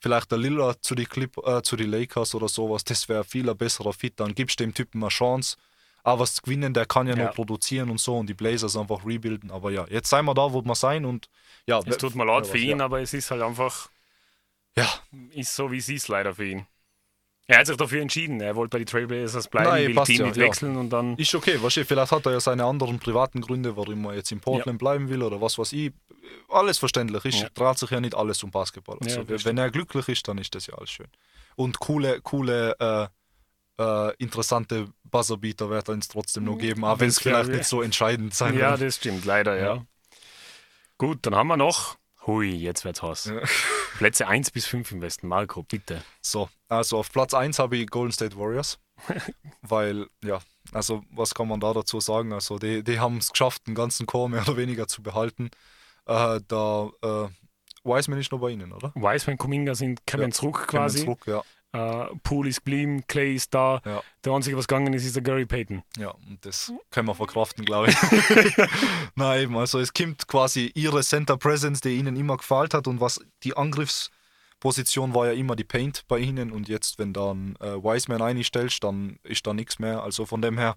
[0.00, 3.48] vielleicht der Lillard zu die, Clip, äh, zu die Lakers oder sowas, das wäre viel
[3.48, 4.18] ein besserer Fit.
[4.20, 5.56] Dann gibst du dem Typen eine Chance.
[6.04, 7.26] Aber was zu gewinnen, der kann ja, Ja.
[7.26, 9.52] noch produzieren und so und die Blazers einfach rebuilden.
[9.52, 11.28] Aber ja, jetzt sind wir da, wo wir sein und
[11.66, 11.78] ja.
[11.86, 12.84] Es tut mir leid für ihn, Ja.
[12.86, 13.88] aber es ist halt einfach,
[14.76, 14.88] ja,
[15.30, 16.66] ist so wie es ist leider für ihn.
[17.52, 18.40] Er hat sich dafür entschieden.
[18.40, 20.44] Er wollte bei den Trailblazers bleiben, Nein, will passt Team ja, nicht ja.
[20.44, 21.16] wechseln und dann.
[21.18, 24.40] Ist okay, du, vielleicht hat er ja seine anderen privaten Gründe, warum er jetzt in
[24.40, 25.92] Portland bleiben will oder was weiß ich.
[26.48, 27.22] Alles verständlich.
[27.26, 27.48] Ist, Ja.
[27.52, 28.96] dreht sich ja nicht alles um Basketball.
[29.02, 31.08] Ja, Also, wenn er glücklich ist, dann ist das ja alles schön.
[31.54, 33.06] Und coole, coole, äh,
[33.82, 37.56] äh, interessante Buzzerbeater wird er uns trotzdem noch geben, auch wenn es vielleicht ich.
[37.56, 38.88] nicht so entscheidend sein Ja, wird.
[38.88, 39.74] das stimmt, leider, ja.
[39.76, 39.84] Ja.
[40.96, 41.96] Gut, dann haben wir noch.
[42.26, 43.24] Hui, jetzt wird's heiß.
[43.26, 43.40] Ja.
[43.98, 45.26] Plätze 1 bis 5 im Westen.
[45.28, 46.02] Marco, bitte.
[46.20, 48.78] So, also auf Platz 1 habe ich Golden State Warriors.
[49.62, 50.40] weil, ja,
[50.72, 52.32] also was kann man da dazu sagen?
[52.32, 55.50] Also die, die haben es geschafft, den ganzen Chor mehr oder weniger zu behalten.
[56.06, 57.28] Äh, da äh,
[57.84, 58.92] Wiseman ist noch bei ihnen, oder?
[58.94, 61.04] Wiseman, Kuminga sind kommen Ja, Kommen quasi.
[61.04, 61.42] Zurück, ja.
[61.72, 63.80] Äh, Poole ist geblieben, Clay ist da.
[63.86, 64.02] Ja.
[64.24, 65.82] Der einzige, was gegangen ist, ist der Gary Payton.
[65.96, 67.96] Ja, und das können wir verkraften, glaube ich.
[69.14, 73.00] Nein, eben, also es kommt quasi ihre Center Presence, die ihnen immer gefällt hat und
[73.00, 77.82] was die Angriffsposition war ja immer die Paint bei ihnen und jetzt, wenn dann äh,
[77.82, 80.02] Wiseman einstellst, dann ist da nichts mehr.
[80.02, 80.76] Also von dem her,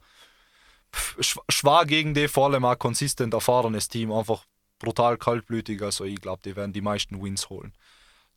[0.94, 4.46] pff, schw- schwer gegen die, vor allem auch konsistent erfahrenes Team, einfach
[4.80, 5.82] brutal kaltblütig.
[5.82, 7.74] Also ich glaube, die werden die meisten Wins holen.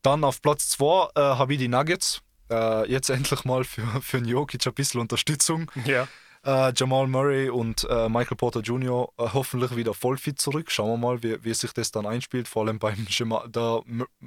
[0.01, 2.21] Dann auf Platz 2 äh, habe ich die Nuggets.
[2.49, 5.71] Äh, jetzt endlich mal für, für einen Jokic ein bisschen Unterstützung.
[5.85, 6.07] Ja.
[6.45, 9.11] Äh, Jamal Murray und äh, Michael Porter Jr.
[9.17, 10.71] Äh, hoffentlich wieder voll fit zurück.
[10.71, 12.47] Schauen wir mal, wie, wie sich das dann einspielt.
[12.47, 13.81] Vor allem beim Jama der,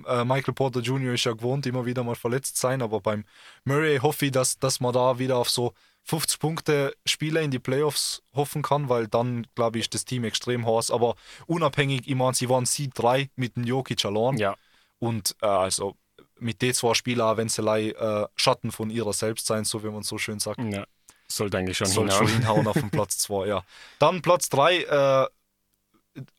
[0.06, 1.14] äh, Michael Porter Jr.
[1.14, 3.24] ist ja gewohnt, immer wieder mal verletzt sein, aber beim
[3.64, 5.72] Murray hoffe ich, dass, dass man da wieder auf so
[6.04, 10.24] 50 Punkte Spiele in die Playoffs hoffen kann, weil dann, glaube ich, ist das Team
[10.24, 10.90] extrem heiß.
[10.90, 11.14] Aber
[11.46, 14.36] unabhängig, ich meine, sie waren Seed 3 mit dem Jokic allein.
[14.36, 14.56] Ja.
[14.98, 15.96] Und äh, also
[16.42, 20.02] mit den zwei Spielern, wenn sie äh, Schatten von ihrer selbst sein, so wie man
[20.02, 20.60] so schön sagt.
[20.60, 20.84] ja.
[21.28, 22.58] Sollte eigentlich schon Soll schon hinhauen.
[22.58, 23.64] hinhauen auf den Platz 2, ja.
[23.98, 25.26] Dann Platz 3, äh,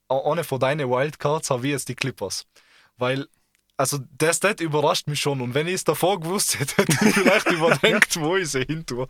[0.08, 2.45] ohne von deinen Wildcards habe ich jetzt die Clippers.
[2.97, 3.28] Weil,
[3.76, 7.16] also der Stat überrascht mich schon und wenn ich es davor gewusst hätte, hätte ich
[7.16, 9.08] vielleicht überdenkt, wo ich sie hin tue.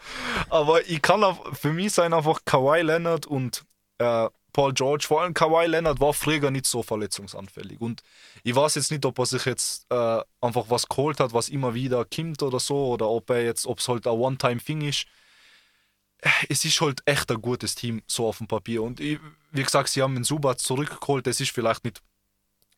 [0.49, 3.65] Aber ich kann auch, für mich sein einfach Kawhi Leonard und
[3.97, 8.01] äh, Paul George, vor allem Kawhi Leonard war früher nicht so verletzungsanfällig und
[8.43, 11.73] ich weiß jetzt nicht, ob er sich jetzt äh, einfach was geholt hat, was immer
[11.73, 15.05] wieder kommt oder so oder ob er jetzt, ob es halt ein One-Time-Thing ist
[16.49, 18.81] es ist halt echt ein gutes Team, so auf dem Papier.
[18.83, 19.19] Und ich,
[19.51, 21.27] wie gesagt, sie haben den Subat zurückgeholt.
[21.27, 22.01] Das ist vielleicht nicht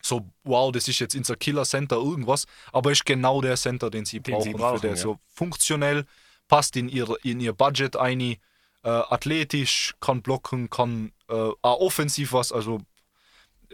[0.02, 4.20] so, wow, das ist jetzt unser Killer-Center, irgendwas, aber ist genau der Center, den sie
[4.20, 4.44] Den brauchen.
[4.44, 4.90] sie brauchen, den.
[4.92, 4.96] ja.
[4.96, 6.06] So funktionell,
[6.48, 8.38] passt in ihr, in ihr Budget ein, äh,
[8.84, 12.52] athletisch, kann blocken, kann äh, auch offensiv was.
[12.52, 12.80] Also,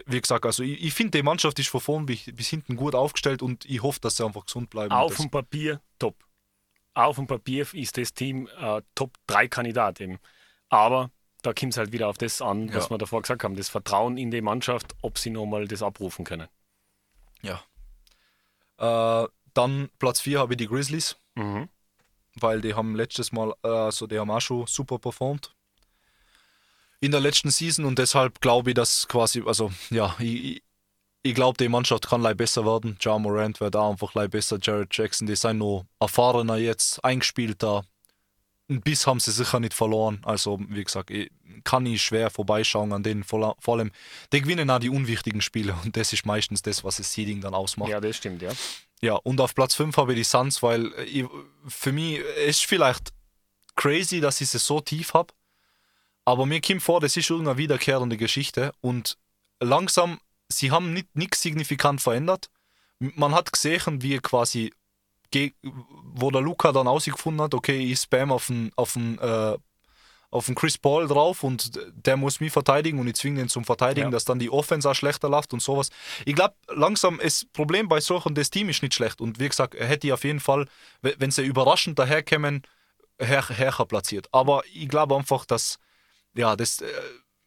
[0.06, 2.94] wie gesagt, also ich, ich finde, die Mannschaft ist von vorn bis, bis hinten gut
[2.94, 4.92] aufgestellt und ich hoffe, dass sie einfach gesund bleiben.
[4.92, 6.16] Auf dem Papier top.
[6.94, 10.18] Auf dem Papier ist das Team äh, Top 3 Kandidat eben.
[10.68, 11.10] Aber
[11.42, 12.90] da kommt es halt wieder auf das an, was Ja.
[12.90, 16.48] wir davor gesagt haben, das Vertrauen in die Mannschaft, ob sie nochmal das abrufen können.
[17.42, 17.62] Ja.
[18.78, 21.16] Äh, dann Platz 4 habe ich die Grizzlies.
[21.34, 21.68] Mhm.
[22.40, 25.54] weil die haben letztes Mal, äh, also die haben auch schon super performt
[27.02, 30.62] in der letzten Season und deshalb glaube ich, dass quasi, also ja, ich,
[31.22, 32.96] ich- glaube, die Mannschaft kann leicht besser werden.
[33.02, 34.58] Ja Morant wird auch einfach leicht besser.
[34.62, 37.84] Jared Jackson, die sind noch erfahrener jetzt, eingespielter.
[38.70, 40.20] Ein Biss haben sie sicher nicht verloren.
[40.24, 41.30] Also, wie gesagt, ich,
[41.64, 43.24] kann ich schwer vorbeischauen an denen.
[43.24, 43.90] Vor vor allem,
[44.32, 47.54] die gewinnen auch die unwichtigen Spiele und das ist meistens das, was das Seeding dann
[47.54, 47.90] ausmacht.
[47.90, 48.50] Ja, das stimmt, ja.
[49.00, 51.24] Ja, und auf Platz 5 habe ich die Suns, weil ich,
[51.66, 53.12] für mich ist vielleicht
[53.74, 55.34] crazy, dass ich sie so tief habe.
[56.24, 58.72] Aber mir kommt vor, das ist irgendeine wiederkehrende Geschichte.
[58.80, 59.16] Und
[59.60, 62.48] langsam, sie haben nicht nichts signifikant verändert.
[62.98, 64.72] Man hat gesehen, wie quasi,
[66.14, 69.56] wo der Luca dann ausgefunden hat, okay, ich spam auf den, auf den, äh,
[70.30, 73.64] auf den Chris Paul drauf und der muss mich verteidigen und ich zwinge ihn zum
[73.64, 74.10] Verteidigen, Ja.
[74.12, 75.90] dass dann die Offense auch schlechter läuft und sowas.
[76.24, 79.20] Ich glaube, langsam ist das Problem bei solchen, das Team ist nicht schlecht.
[79.20, 80.66] Und wie gesagt, er hätte auf jeden Fall,
[81.02, 82.62] we- wenn sie überraschend daherkämen,
[83.18, 84.28] her, hercher platziert.
[84.32, 85.78] Aber ich glaube einfach, dass
[86.34, 86.88] ja, das, äh,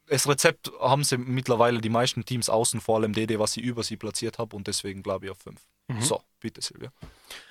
[0.08, 3.84] das Rezept haben sie mittlerweile die meisten Teams außen, vor allem die was sie über
[3.84, 5.60] sie platziert haben und deswegen glaube ich auf 5.
[6.00, 6.92] So, bitte Silvia.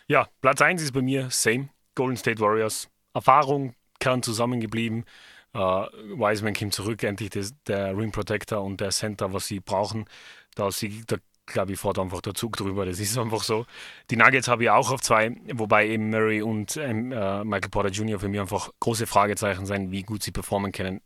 [0.08, 1.68] Ja, Platz 1 ist bei mir same.
[1.94, 2.88] Golden State Warriors.
[3.12, 5.04] Erfahrung, Kern zusammengeblieben.
[5.52, 10.06] Äh, Wiseman kommt zurück, endlich das, der Rim Protector und der Center, was sie brauchen.
[10.56, 11.16] Da, sie, da
[11.46, 12.86] glaube ich, fährt einfach der Zug drüber.
[12.86, 13.66] Das ist einfach so.
[14.10, 17.90] Die Nuggets habe ich auch auf zwei, wobei eben Murray und ähm, äh, Michael Porter
[17.90, 18.18] Jr.
[18.18, 21.00] für mich einfach große Fragezeichen sein, wie gut sie performen können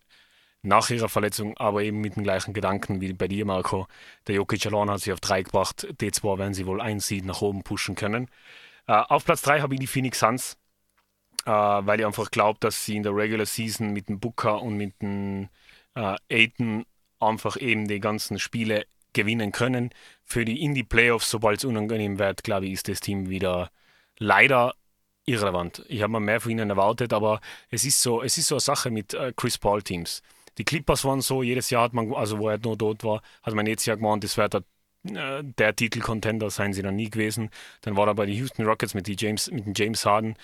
[0.63, 3.87] nach ihrer Verletzung, aber eben mit dem gleichen Gedanken wie bei dir, Marco.
[4.27, 5.87] Der Jokic allein hat sie auf drei gebracht.
[6.01, 8.29] Die zwei werden sie wohl ein Seed nach oben pushen können.
[8.87, 10.57] Äh, auf Platz 3 habe ich die Phoenix Suns,
[11.45, 14.77] äh, weil ich einfach glaube, dass sie in der Regular Season mit dem Booker und
[14.77, 15.49] mit dem
[15.95, 16.85] äh, Aiton
[17.21, 19.91] einfach eben die ganzen Spiele gewinnen können.
[20.25, 23.71] Für die Indie Playoffs, sobald es unangenehm wird, glaube ich, ist das Team wieder
[24.19, 24.75] leider
[25.27, 25.85] irrelevant.
[25.89, 27.41] Ich habe mir mehr von ihnen erwartet, aber
[27.71, 30.23] es ist so, es ist so eine Sache mit äh, Chris Paul Teams.
[30.59, 33.55] Die Clippers waren so, jedes Jahr hat man, also wo er noch dort war, hat
[33.55, 34.63] man jetzt Jahr gemeint, das wäre der,
[35.39, 37.51] äh, der Titelcontender, seien sie dann nie gewesen.
[37.83, 40.37] Dann war er bei den Houston Rockets mit, die James, mit dem James Harden.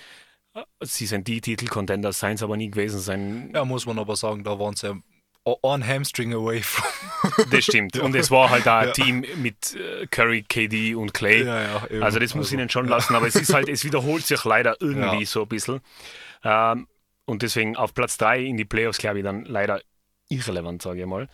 [0.55, 3.01] Äh, Sie sind die Titelcontender, seien sie aber nie gewesen.
[3.01, 4.97] Sein, Ja, muss man aber sagen, da waren sie ja
[5.63, 6.85] on Hamstring away from.
[7.51, 7.99] Das stimmt.
[8.01, 11.45] Und es war halt auch ein Team mit äh, Curry, KD und Clay.
[11.45, 12.01] Ja, ja.
[12.01, 14.77] Also das muss Also, ihnen schon lassen, aber es ist halt, es wiederholt sich leider
[14.81, 15.27] irgendwie Ja.
[15.27, 15.81] so ein bisschen.
[16.45, 16.87] Ähm,
[17.27, 19.81] und deswegen auf Platz 3 in die Playoffs, glaube ich, dann leider
[20.29, 21.29] irrelevant, sage ich mal.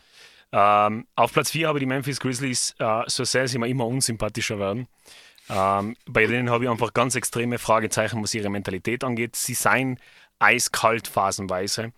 [0.53, 3.87] Ähm, auf Platz 4 habe ich die Memphis Grizzlies, äh, so sehr sie mir immer
[3.87, 4.89] unsympathischer werden.
[5.49, 9.37] Ähm, bei denen habe ich einfach ganz extreme Fragezeichen, was ihre Mentalität angeht.
[9.37, 9.99] Sie seien
[10.39, 11.93] eiskalt phasenweise,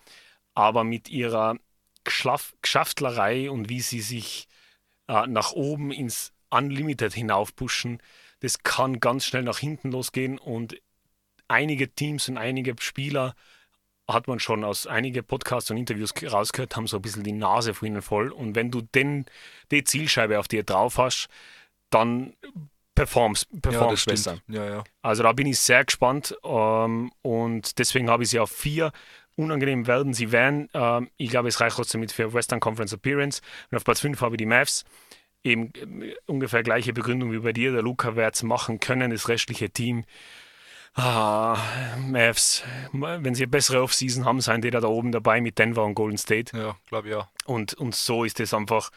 [0.54, 1.56] aber mit ihrer
[2.04, 4.48] Geschlaf Geschaftlerei und wie sie sich
[5.08, 8.02] äh, nach oben ins Unlimited hinaufpushen,
[8.40, 10.76] das kann ganz schnell nach hinten losgehen und
[11.48, 13.34] einige Teams und einige Spieler
[14.08, 17.32] hat man schon aus einigen Podcasts und Interviews ge- rausgehört, haben so ein bisschen die
[17.32, 18.30] Nase von ihnen voll.
[18.30, 19.26] Und wenn du denn
[19.70, 21.28] die Zielscheibe auf dir drauf hast,
[21.90, 22.34] dann
[22.94, 24.36] performst, Ja, performst besser.
[24.36, 24.56] stimmt.
[24.56, 24.84] Ja, ja.
[25.02, 28.92] Also da bin ich sehr gespannt ähm, und deswegen habe ich sie auf vier.
[29.34, 30.68] Unangenehm werden sie werden.
[30.74, 33.40] Ähm, ich glaube, es reicht trotzdem mit für Western Conference Appearance.
[33.70, 34.84] Und auf Platz 5 habe ich die Mavs.
[35.44, 35.72] Eben
[36.02, 37.72] äh, ungefähr gleiche Begründung wie bei dir.
[37.72, 40.04] Der Luca wird es machen können, das restliche Team.
[40.94, 41.56] Ah,
[41.98, 42.62] Mavs,
[42.92, 45.94] wenn sie eine bessere Offseason haben, sind die da, da oben dabei mit Denver und
[45.94, 46.56] Golden State.
[46.56, 47.30] Ja, glaube ja.
[47.46, 48.90] Und, und so ist es einfach,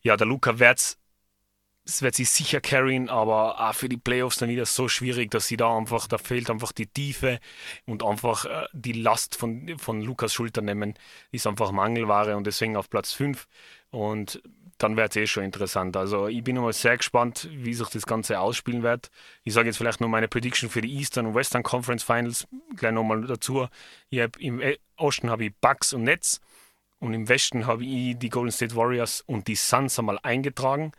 [0.00, 0.98] ja, der Luca wird's,
[1.86, 5.46] es wird sie sicher carryen, aber auch für die Playoffs dann wieder so schwierig, dass
[5.46, 7.40] sie da einfach, da fehlt einfach die Tiefe
[7.84, 10.94] und einfach äh, die Last von, von Lukas Schultern nehmen,
[11.30, 13.46] ist einfach Mangelware und deswegen auf Platz 5
[13.90, 14.42] und
[14.78, 15.96] dann wird es eh schon interessant.
[15.96, 19.10] Also ich bin nochmal sehr gespannt, wie sich das Ganze ausspielen wird.
[19.42, 22.46] Ich sage jetzt vielleicht nur meine Prediction für die Eastern und Western Conference Finals
[22.76, 23.66] gleich nochmal dazu.
[24.10, 26.40] Ich hab, Im äh, Osten habe ich Bucks und Nets
[26.98, 30.92] und im Westen habe ich die Golden State Warriors und die Suns einmal eingetragen.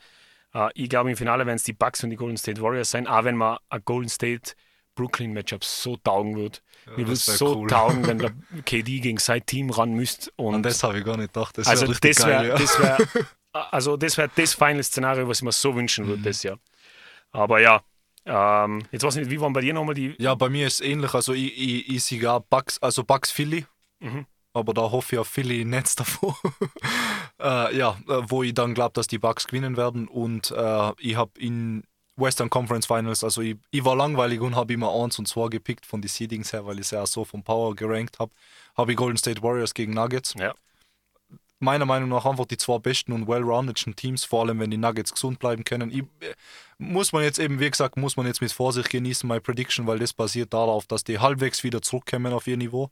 [0.54, 3.08] Äh, ich glaube, im Finale werden es die Bucks und die Golden State Warriors sein,
[3.08, 4.54] auch wenn man ein Golden State
[4.96, 6.64] Brooklyn Matchup so taugen wird.
[6.86, 7.68] Mir würde wär so cool.
[7.68, 8.32] taugen, wenn der
[8.66, 10.32] KD gegen sein Team ran müsste.
[10.38, 11.58] Und An das habe ich gar nicht gedacht.
[11.58, 12.58] Das also wär das wäre ja.
[12.58, 12.98] das wär,
[13.72, 16.10] also das wäre das Final-Szenario, was ich mir so wünschen Mhm.
[16.10, 16.60] würde, das Jahr.
[17.32, 17.82] Aber ja,
[18.26, 20.16] ähm, jetzt weiß ich nicht, wie waren bei dir nochmal die.
[20.18, 21.14] Ja, bei mir ist es ähnlich.
[21.14, 23.66] Also ich, ich, ich sehe gar Bucks, also Bucks Philly.
[24.00, 24.26] Mhm.
[24.54, 26.38] Aber da hoffe ich auf Philly Netz davor.
[27.42, 30.08] äh, ja, äh, wo ich dann glaube, dass die Bucks gewinnen werden.
[30.08, 31.84] Und äh, ich habe in
[32.16, 35.86] Western Conference Finals, also ich, ich war langweilig und habe immer 1 und 2 gepickt
[35.86, 38.32] von den Seedings her, weil ich es ja so vom Power gerankt habe.
[38.78, 40.34] Habe ich Golden State Warriors gegen Nuggets.
[40.40, 40.54] Ja.
[41.60, 45.14] Meiner Meinung nach einfach die zwei besten und well-roundeden Teams, vor allem wenn die Nuggets
[45.14, 45.90] gesund bleiben können.
[45.90, 46.34] Ich, äh,
[46.78, 50.00] muss man jetzt eben, wie gesagt, muss man jetzt mit Vorsicht genießen, meine Prediction, weil
[50.00, 52.92] das basiert darauf, dass die halbwegs wieder zurückkommen auf ihr Niveau.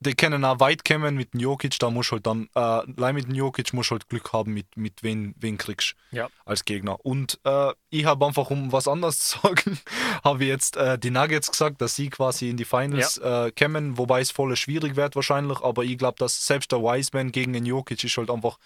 [0.00, 3.34] Die können auch weit kommen mit dem Jokic, da muss halt dann, äh, mit dem
[3.34, 6.28] Jokic muss halt Glück haben, mit, mit wen, wen kriegst Ja.
[6.44, 7.02] als Gegner.
[7.04, 9.78] Und äh, ich habe einfach, um was anderes zu sagen,
[10.22, 13.96] habe ich jetzt äh, die Nuggets gesagt, dass sie quasi in die Finals äh, kommen,
[13.96, 17.64] wobei es voll schwierig wird wahrscheinlich, aber ich glaube, dass selbst der Wiseman gegen den
[17.64, 18.58] Jokic ist halt einfach,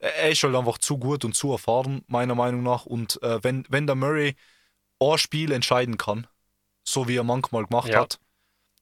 [0.00, 2.84] er ist halt einfach zu gut und zu erfahren, meiner Meinung nach.
[2.84, 4.34] Und äh, wenn, wenn der Murray
[5.00, 6.26] ein Spiel entscheiden kann,
[6.86, 8.00] so wie er manchmal gemacht Ja.
[8.02, 8.18] hat,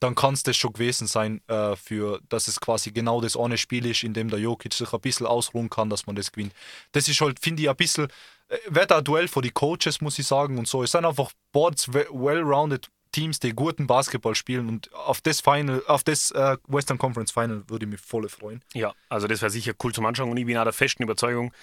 [0.03, 3.57] dann kann es das schon gewesen sein, äh, für, dass es quasi genau das eine
[3.57, 6.53] Spiel ist, in dem der Jokic sich ein bisschen ausruhen kann, dass man das gewinnt.
[6.91, 8.07] Das ist halt, finde ich, ein bisschen,
[8.49, 10.83] äh, wird ein Duell für die Coaches, muss ich sagen, und so.
[10.83, 15.83] Es sind einfach boards we- well-rounded Teams, die guten Basketball spielen und auf das Final,
[15.87, 18.63] auf das äh, Western Conference Final würde ich mich voll freuen.
[18.73, 21.53] Ja, also das wäre sicher cool zum Anschauen und ich bin auch der festen Überzeugung,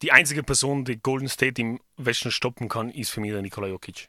[0.00, 3.66] die einzige Person, die Golden State im Westen stoppen kann, ist für mich der Nikola
[3.66, 4.08] Jokic.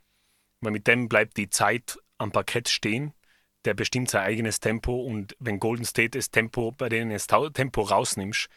[0.62, 3.14] Weil mit dem bleibt die Zeit am Parkett stehen,
[3.66, 7.82] der bestimmt sein eigenes Tempo und wenn Golden State das Tempo, bei denen das Tempo
[7.82, 8.48] rausnimmst,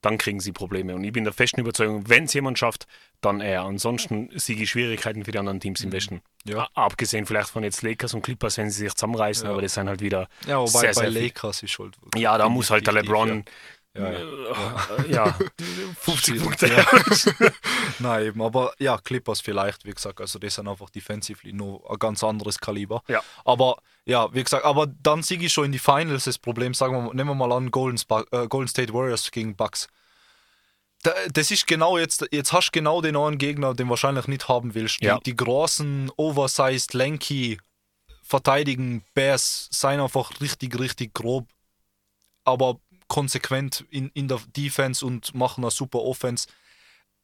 [0.00, 0.94] dann kriegen sie Probleme.
[0.94, 2.86] Und ich bin der festen Überzeugung, wenn es jemand schafft,
[3.22, 3.62] dann er.
[3.62, 6.20] Ansonsten sehe ich Schwierigkeiten für die anderen Teams im Westen.
[6.44, 6.68] Ja.
[6.74, 9.52] Abgesehen vielleicht von jetzt Lakers und Clippers, wenn sie sich zusammenreißen, Ja.
[9.52, 11.10] aber das sind halt wieder Ja, wobei sehr, bei sehr.
[11.10, 11.96] Lakers ist halt.
[12.16, 13.42] Ja, da muss halt der LeBron Ja,
[13.96, 14.10] ja.
[14.10, 15.38] äh, ja,
[16.00, 16.66] 50 Schwierig, Punkte.
[16.68, 17.50] ja.
[18.00, 21.98] Nein, eben, aber ja, Clippers vielleicht, wie gesagt, also das sind einfach defensively noch ein
[21.98, 23.02] ganz anderes Kaliber.
[23.08, 23.22] Ja.
[23.44, 26.94] Aber ja, wie gesagt, aber dann siege ich schon in die Finals das Problem, sagen
[26.94, 29.86] wir, mal- nehmen wir mal an, Golden, Spa äh, Golden State Warriors gegen Bucks.
[31.02, 34.26] Da, das ist genau jetzt, jetzt hast du genau den einen Gegner, den du wahrscheinlich
[34.26, 35.02] nicht haben willst.
[35.02, 35.18] Ja.
[35.18, 37.58] Die, die großen, oversized, lanky,
[38.22, 41.46] verteidigen Bears seien einfach richtig, richtig grob,
[42.44, 42.78] aber
[43.08, 46.46] konsequent in, in der Defense und machen eine super Offense.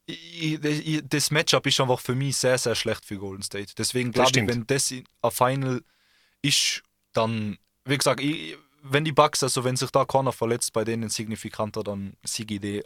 [0.06, 3.74] ich, ich, das Matchup ist einfach für mich sehr, sehr schlecht für Golden State.
[3.76, 5.82] Deswegen glaube ich, wenn das ein Final
[6.42, 10.84] ist, dann, wie gesagt, ich, wenn die Bugs, also wenn sich da keiner verletzt, bei
[10.84, 12.84] denen signifikanter, dann siege ich,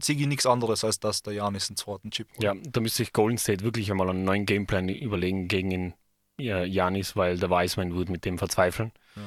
[0.00, 2.42] sieg ich nichts anderes, als dass der Janis einen zweiten Chip holt.
[2.42, 5.94] Ja, da müsste sich Golden State wirklich einmal einen neuen Gameplan überlegen gegen den
[6.36, 8.92] Janis, weil der Weißmann würde mit dem verzweifeln.
[9.14, 9.22] Ja.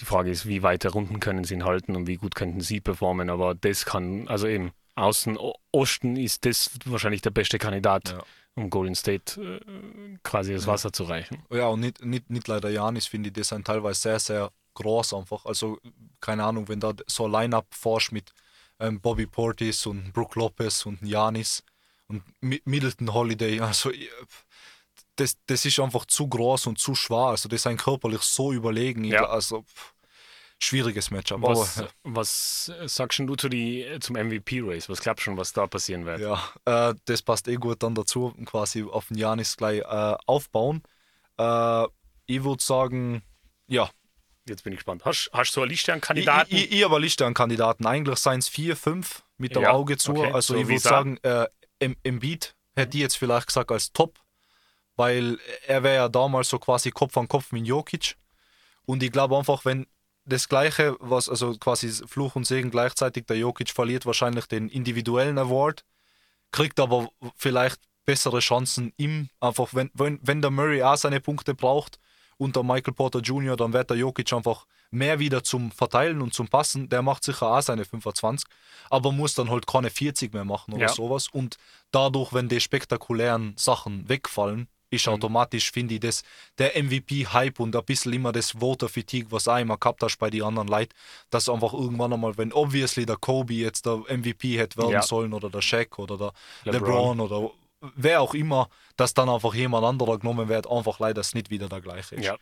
[0.00, 2.80] Die Frage ist, wie weite Runden können sie ihn halten und wie gut könnten sie
[2.80, 5.38] performen, aber das kann, also eben, Außen
[5.70, 8.10] Osten ist das wahrscheinlich der beste Kandidat.
[8.10, 8.24] Ja
[8.54, 11.42] um Golden State äh, quasi das Wasser zu reichen.
[11.50, 15.14] Ja, und nicht, nicht, nicht leider Janis, finde ich, das sind teilweise sehr, sehr groß
[15.14, 15.44] einfach.
[15.46, 15.78] Also,
[16.20, 18.32] keine Ahnung, wenn da so ein Line-Up forsch mit
[18.78, 21.62] ähm, Bobby Portis und Brook Lopez und Janis
[22.08, 23.90] und Middleton Holiday, also
[25.16, 27.28] das, das ist einfach zu groß und zu schwer.
[27.28, 29.04] Also, das ist ein körperlich so überlegen.
[29.04, 29.26] Ja.
[29.26, 29.64] Also,
[30.58, 31.42] schwieriges Matchup.
[31.42, 34.88] Was, aber, was sagst du zu die, zum MVP-Race?
[34.88, 36.20] Was glaubst du schon, was da passieren wird?
[36.20, 40.82] Ja, äh, das passt eh gut dann dazu, quasi auf den Janis gleich äh, aufbauen.
[41.38, 41.84] Äh,
[42.26, 43.22] ich würde sagen,
[43.66, 43.90] ja,
[44.48, 45.04] Jetzt bin ich gespannt.
[45.04, 46.52] Hast, du so eine Liste an Kandidaten?
[46.52, 47.86] Ich, ich, ich habe eine Liste an Kandidaten.
[47.86, 50.16] Eigentlich seien es vier, fünf mit dem ja, Auge zu.
[50.16, 50.32] Okay.
[50.32, 51.46] Also so ich würde sagen, äh,
[51.78, 54.18] Embiid hätte ich jetzt vielleicht gesagt als Top,
[54.96, 58.16] weil er wäre ja damals so quasi Kopf an Kopf mit Jokic.
[58.84, 59.86] Und ich glaube einfach, wenn
[60.24, 65.38] das Gleiche, was also quasi Fluch und Segen gleichzeitig, der Jokic verliert wahrscheinlich den individuellen
[65.38, 65.84] Award,
[66.52, 71.54] kriegt aber vielleicht bessere Chancen im, einfach wenn, wenn, wenn der Murray auch seine Punkte
[71.54, 71.98] braucht
[72.36, 76.48] unter Michael Porter Jr., dann wird der Jokic einfach mehr wieder zum Verteilen und zum
[76.48, 76.88] Passen.
[76.88, 78.48] Der macht sicher auch seine 25,
[78.90, 80.88] aber muss dann halt keine 40 mehr machen oder ja.
[80.88, 81.28] sowas.
[81.28, 81.56] Und
[81.92, 85.14] dadurch, wenn die spektakulären Sachen wegfallen, ist mhm.
[85.14, 86.22] automatisch, finde ich, das,
[86.58, 90.42] der MVP-Hype und ein bisschen immer das Voter-Fatigue, was auch immer gehabt hast bei den
[90.42, 90.94] anderen Leuten,
[91.30, 95.02] dass einfach irgendwann einmal, wenn obviously der Kobe jetzt der MVP hätte werden ja.
[95.02, 96.32] sollen oder der Shaq oder der
[96.72, 97.50] LeBron, LeBron oder
[97.96, 101.68] wer auch immer, dass dann einfach jemand anderer genommen wird, einfach leider es nicht wieder
[101.68, 102.24] der gleiche ist.
[102.24, 102.36] Ja.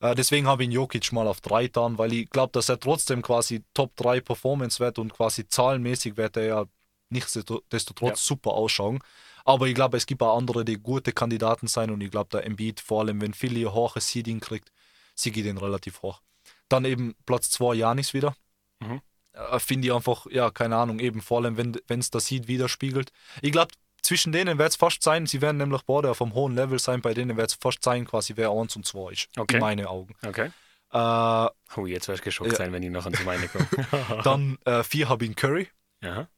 [0.00, 3.22] Äh, deswegen habe ich Jokic mal auf 3 getan, weil ich glaube, dass er trotzdem
[3.22, 6.64] quasi Top 3 Performance wird und quasi zahlenmäßig wird er ja
[7.10, 8.16] nichtsdestotrotz ja.
[8.16, 9.00] super ausschauen.
[9.44, 12.46] Aber ich glaube, es gibt auch andere, die gute Kandidaten sein und ich glaube, der
[12.46, 14.70] Embiid, vor allem wenn Philly ein hohes Seeding kriegt,
[15.14, 16.20] sie geht den relativ hoch.
[16.68, 18.34] Dann eben Platz 2 Janis wieder.
[18.80, 19.00] Mhm.
[19.32, 23.12] Äh, Finde ich einfach, ja, keine Ahnung, eben vor allem, wenn es das Seed widerspiegelt.
[23.42, 26.54] Ich glaube, zwischen denen wird es fast sein, sie werden nämlich beide auf einem hohen
[26.54, 29.28] Level sein, bei denen wird es fast sein, quasi wer 1 und 2 ist.
[29.36, 29.56] Okay.
[29.56, 30.14] In meinen Augen.
[30.26, 30.50] Okay.
[30.92, 33.68] Äh, oh, jetzt werde ich geschockt äh, sein, wenn ich noch ans meine komme.
[34.24, 35.68] dann 4 äh, habe ich Curry.
[36.02, 36.28] Ja.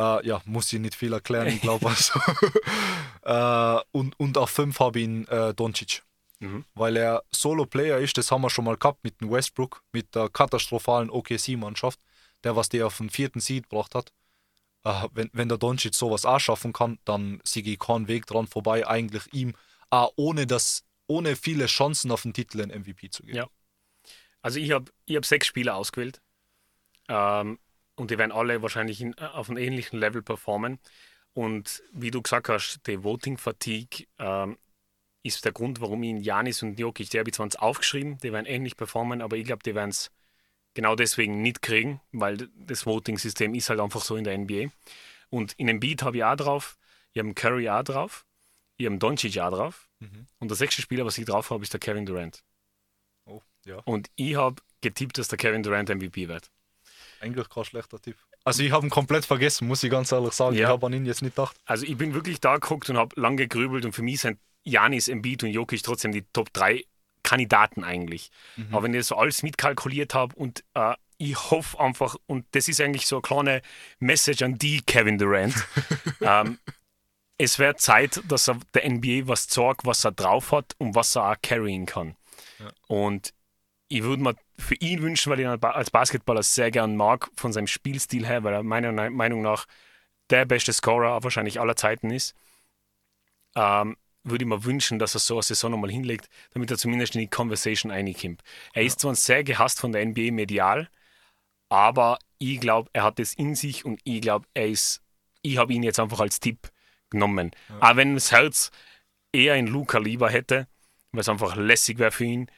[0.00, 2.18] Äh, ja, muss ich nicht viel erklären, ich glaube also.
[3.22, 6.02] äh, und, und auf 5 habe ich ihn äh, Doncic.
[6.38, 6.64] Mhm.
[6.74, 10.30] Weil er Solo-Player ist, das haben wir schon mal gehabt mit dem Westbrook, mit der
[10.30, 12.00] katastrophalen OKC-Mannschaft,
[12.44, 14.12] der was der auf den vierten Seed gebracht hat
[14.84, 18.46] äh, wenn, wenn der Doncic sowas auch schaffen kann, dann sehe ich keinen Weg dran
[18.46, 19.54] vorbei, eigentlich ihm
[19.90, 23.36] äh, ohne, das, ohne viele Chancen auf den Titel einen MVP zu geben.
[23.36, 23.50] Ja.
[24.42, 26.22] Also ich habe ich hab sechs Spieler ausgewählt
[27.08, 27.58] ähm,
[28.00, 30.78] und die werden alle wahrscheinlich in, auf einem ähnlichen Level performen.
[31.34, 34.56] Und wie du gesagt hast, die Voting Fatigue ähm,
[35.22, 38.46] ist der Grund, warum ihn Janis und Jokic, die habe ich zwar aufgeschrieben, die werden
[38.46, 40.10] ähnlich performen, aber ich glaube, die werden es
[40.72, 44.70] genau deswegen nicht kriegen, weil das Voting-System ist halt einfach so in der NBA.
[45.28, 46.78] Und in dem Beat habe ich auch drauf,
[47.12, 48.24] ich habe Curry auch drauf,
[48.78, 49.90] ich habe Doncic auch drauf.
[49.98, 50.26] Mhm.
[50.38, 52.42] Und der sechste Spieler, was ich drauf habe, ist der Kevin Durant.
[53.26, 53.76] Oh, ja.
[53.84, 56.50] Und ich habe getippt, dass der Kevin Durant MVP wird.
[57.20, 58.16] Eigentlich kein schlechter Tipp.
[58.44, 60.56] Also ich habe ihn komplett vergessen, muss ich ganz ehrlich sagen.
[60.56, 60.62] Ja.
[60.62, 61.56] Ich habe an ihn jetzt nicht gedacht.
[61.66, 65.08] Also ich bin wirklich da geguckt und habe lange gegrübelt und für mich sind Janis,
[65.08, 66.84] Embiid und Jokic trotzdem die Top 3
[67.22, 68.30] Kandidaten eigentlich.
[68.56, 68.68] Mhm.
[68.72, 72.68] Aber wenn ich das so alles mitkalkuliert habe und äh, ich hoffe einfach, und das
[72.68, 73.62] ist eigentlich so eine kleine
[73.98, 75.54] Message an die Kevin Durant,
[76.22, 76.58] ähm,
[77.36, 81.16] es wäre Zeit, dass er der NBA was zeigt, was er drauf hat und was
[81.16, 82.16] er auch carryen kann.
[82.58, 82.70] Ja.
[82.86, 83.34] Und
[83.88, 87.52] ich würde mir für ihn wünschen, weil ich ihn als Basketballer sehr gern mag, von
[87.52, 89.66] seinem Spielstil her, weil er meiner Meinung nach
[90.30, 92.34] der beste Scorer wahrscheinlich aller Zeiten ist.
[93.56, 97.14] Ähm, würde ich mir wünschen, dass er so eine Saison nochmal hinlegt, damit er zumindest
[97.14, 98.42] in die Conversation reinkommt.
[98.72, 98.86] Er ja.
[98.86, 100.88] ist zwar sehr gehasst von der NBA medial,
[101.68, 105.02] aber ich glaube, er hat es in sich und ich glaube, er ist,
[105.42, 106.70] ich habe ihn jetzt einfach als Tipp
[107.08, 107.50] genommen.
[107.68, 107.90] Ja.
[107.90, 108.70] Auch wenn das Herz
[109.32, 110.68] eher in Luca lieber hätte,
[111.12, 112.50] weil es einfach lässig wäre für ihn,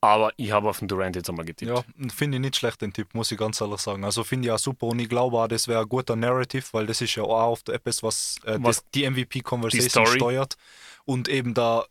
[0.00, 1.70] aber ich habe auf den Durant jetzt einmal getippt.
[1.70, 1.82] Ja,
[2.14, 4.04] finde ich nicht schlecht, den Tipp, muss ich ganz ehrlich sagen.
[4.04, 6.86] Also finde ich auch super und ich glaube auch, das wäre ein guter Narrative, weil
[6.86, 10.56] das ist ja auch auf der etwas, was, äh, was die MVP-Conversation steuert.
[11.04, 11.84] Und eben da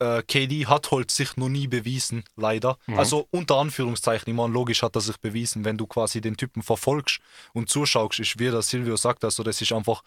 [0.00, 2.78] äh, KD hat halt sich noch nie bewiesen, leider.
[2.86, 2.98] Mhm.
[2.98, 6.62] Also unter Anführungszeichen, ich meine, logisch hat er sich bewiesen, wenn du quasi den Typen
[6.62, 7.20] verfolgst
[7.52, 10.02] und zuschaust, ist wie der Silvio sagt, also das ist einfach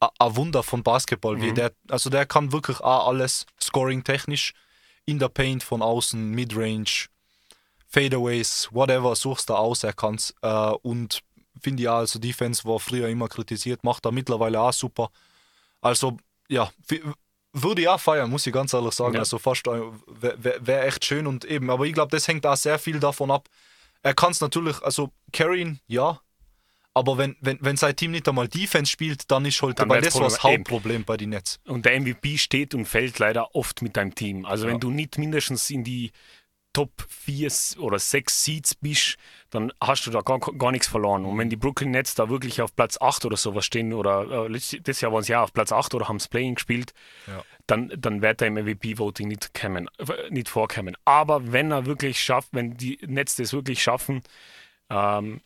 [0.00, 1.40] ein Wunder von Basketball.
[1.40, 1.54] Wie Mhm.
[1.54, 4.52] der, also der kann wirklich auch alles scoring-technisch
[5.04, 7.08] in der Paint von außen, Midrange,
[7.88, 10.34] Fadeaways, whatever, suchst du aus, er kann's.
[10.42, 10.48] Äh,
[10.82, 11.22] und
[11.60, 15.10] finde ich auch, also Defense war früher immer kritisiert, macht er mittlerweile auch super.
[15.80, 16.16] Also,
[16.48, 16.70] ja,
[17.52, 19.14] würde ich auch feiern, muss ich ganz ehrlich sagen.
[19.14, 19.20] Ja.
[19.20, 22.56] Also fast wäre wär, wär echt schön und eben, aber ich glaube, das hängt auch
[22.56, 23.48] sehr viel davon ab.
[24.02, 26.20] Er kann es natürlich, also carryen, ja,
[26.94, 30.14] aber wenn, wenn, wenn sein Team nicht einmal Defense spielt, dann ist halt, Dann wär's
[30.14, 30.42] das das.
[30.42, 31.58] Hauptproblem bei den Nets.
[31.66, 34.44] Und der MVP steht und fällt leider oft mit deinem Team.
[34.44, 34.72] Also Ja.
[34.72, 36.12] wenn du nicht mindestens in die
[36.74, 39.16] Top 4 oder 6 Seeds bist,
[39.50, 41.26] dann hast du da gar, gar nichts verloren.
[41.26, 44.48] Und wenn die Brooklyn Nets da wirklich auf Platz 8 oder sowas stehen, oder äh,
[44.48, 46.94] letztes Jahr waren sie ja auf Platz 8 oder haben es Playing gespielt,
[47.26, 47.44] Ja.
[47.66, 50.96] dann, dann wird er im MVP-Voting nicht, kommen, äh, nicht vorkommen.
[51.04, 54.22] Aber wenn er wirklich schafft, wenn die Nets das wirklich schaffen,
[54.88, 55.42] ähm,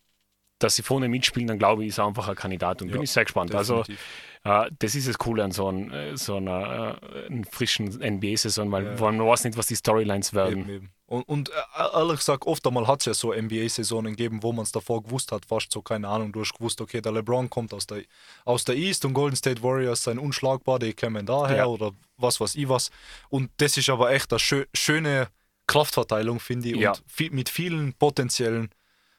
[0.58, 3.02] dass sie vorne mitspielen, dann glaube ich, ist er einfach ein Kandidat und Ja, bin
[3.02, 3.54] ich sehr gespannt.
[3.54, 4.06] Also Definitiv.
[4.44, 6.98] äh, das ist das Coole an so, ein, äh, so einer
[7.28, 9.10] äh, frischen NBA-Saison, weil Ja.
[9.10, 10.60] man weiß nicht, was die Storylines werden.
[10.60, 10.90] Eben, eben.
[11.08, 11.52] Und, und äh,
[11.94, 15.30] ehrlich gesagt, oft einmal hat es ja so NBA-Saisonen gegeben, wo man es davor gewusst
[15.30, 18.02] hat, fast so, keine Ahnung, du hast gewusst, okay, der LeBron kommt aus der,
[18.44, 21.66] aus der East und Golden State Warriors sind unschlagbar, die kommen daher Ja.
[21.66, 22.90] oder was weiß ich was.
[23.28, 25.28] Und das ist aber echt eine schö schöne
[25.68, 28.70] Kraftverteilung, finde ich, und viel, mit vielen potenziellen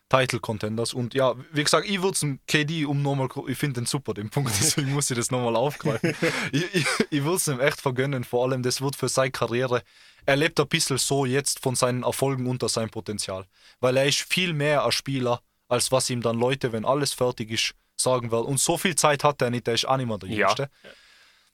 [0.10, 0.94] Title-Contenders.
[0.94, 4.30] Und ja, wie gesagt, ich würde es KD um nochmal, ich finde den super, den
[4.30, 6.16] Punkt, deswegen muss ich das nochmal aufgreifen.
[6.52, 9.84] ich ich, ich würde es ihm echt vergönnen, vor allem, das wird für seine Karriere.
[10.26, 13.46] Er lebt ein bisschen so jetzt von seinen Erfolgen unter seinem Potenzial.
[13.80, 17.52] Weil er ist viel mehr ein Spieler, als was ihm dann Leute, wenn alles fertig
[17.52, 18.46] ist, sagen werden.
[18.46, 20.48] Und so viel Zeit hat er nicht, der ist auch nicht mehr der Ja.
[20.48, 20.70] Jüngste.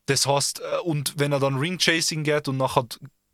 [0.07, 2.85] Das heißt, äh, und wenn er dann Ring-Chasing geht und nachher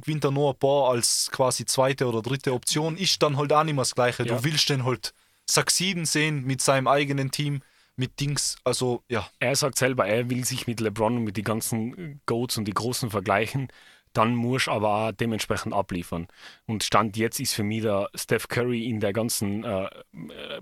[0.02, 3.64] gewinnt er nur ein paar als quasi zweite oder dritte Option, ist dann halt auch
[3.64, 4.24] nicht mehr das Gleiche.
[4.26, 4.36] Ja.
[4.36, 5.14] Du willst den halt
[5.50, 7.62] succeeden sehen mit seinem eigenen Team,
[7.96, 11.44] mit Dings, also ja, Er sagt selber, er will sich mit LeBron und mit den
[11.44, 13.68] ganzen Goats und die Großen vergleichen.
[14.14, 16.28] Dann muss er aber auch dementsprechend abliefern.
[16.66, 19.90] Und Stand jetzt ist für mich der Steph Curry in der ganzen äh,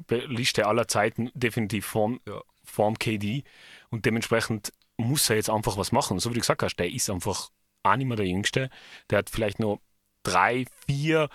[0.10, 2.42] äh, Liste aller Zeiten definitiv vorm, Ja.
[2.64, 3.44] vorm KD.
[3.90, 6.20] Und dementsprechend muss er jetzt einfach was machen.
[6.20, 7.50] So wie du gesagt hast, der ist einfach
[7.92, 8.70] auch nicht mehr der Jüngste.
[9.10, 9.80] Der hat vielleicht noch
[10.24, 11.30] drei, vier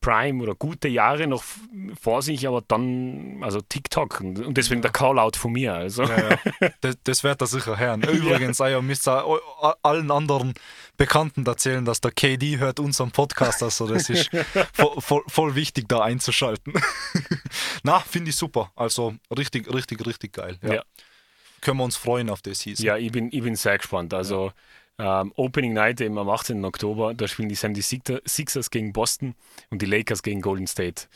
[0.00, 1.42] Prime oder gute Jahre noch
[2.00, 4.20] vor sich, aber dann, also TikTok.
[4.20, 5.74] Und deswegen der Call-out von mir.
[5.74, 6.04] Also.
[6.04, 6.38] Ja, ja.
[6.80, 8.02] Das, das wird er sicher hören.
[8.08, 8.80] Übrigens, ja.
[8.80, 9.24] müsst ihr
[9.82, 10.54] allen anderen
[10.96, 13.62] Bekannten erzählen, dass der KD hört unseren Podcast.
[13.62, 14.30] Also das ist
[14.72, 16.74] voll, voll, voll wichtig, da einzuschalten.
[17.82, 18.70] Na, finde ich super.
[18.76, 20.58] Also richtig, richtig, richtig geil.
[20.62, 20.74] Ja.
[20.74, 20.82] Ja.
[21.60, 22.78] Können wir uns freuen auf das hieß.
[22.78, 24.14] Ja, ich bin, ich bin sehr gespannt.
[24.14, 24.52] Also
[24.98, 26.64] ähm, Opening Night eben am 18.
[26.64, 29.34] Oktober, da spielen die 76 Sixers gegen Boston
[29.70, 31.06] und die Lakers gegen Golden State.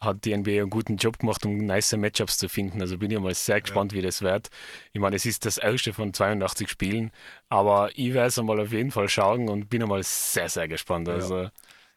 [0.00, 2.80] Hat die NBA einen guten Job gemacht, um nice Matchups zu finden.
[2.80, 4.48] Also bin ich mal sehr gespannt, wie das wird.
[4.92, 7.10] Ich meine, es ist das erste von 82 Spielen,
[7.48, 11.08] aber ich werde es einmal auf jeden Fall schauen und bin einmal sehr, sehr gespannt.
[11.08, 11.48] Also,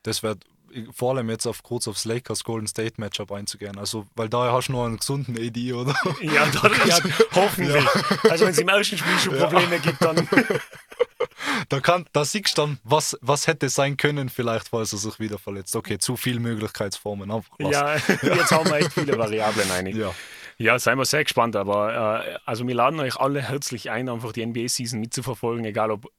[0.04, 0.46] Das wird
[0.92, 3.78] vor allem jetzt auf kurz aufs Lakers Golden State Matchup einzugehen.
[3.78, 5.96] Also, weil da hast du noch einen gesunden AD, oder?
[6.22, 7.00] ja, da, ja,
[7.34, 7.86] hoffentlich.
[8.30, 10.28] Also wenn es im ersten Spiel schon Probleme gibt, dann
[11.70, 15.20] Da, kann, da siehst du dann, was, was hätte sein können, vielleicht, falls er sich
[15.20, 15.76] wieder verletzt.
[15.76, 17.32] Okay, zu viele Möglichkeitsformen.
[17.32, 17.72] Einfach lassen.
[17.72, 17.96] ja,
[18.36, 19.96] jetzt haben wir echt viele Variablen einig.
[19.96, 20.14] ja.
[20.58, 24.32] Ja, seien wir sehr gespannt, aber äh, also wir laden euch alle herzlich ein, einfach
[24.32, 26.12] die NBA-Season mitzuverfolgen, egal ob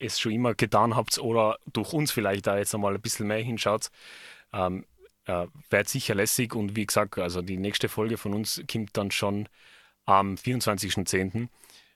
[0.00, 3.42] es schon immer getan habt oder durch uns vielleicht da jetzt einmal ein bisschen mehr
[3.42, 3.90] hinschaut.
[4.52, 4.86] Ähm,
[5.26, 9.10] äh, Wird sicher lässig und wie gesagt, also die nächste Folge von uns kommt dann
[9.10, 9.48] schon
[10.06, 11.48] am 24.10.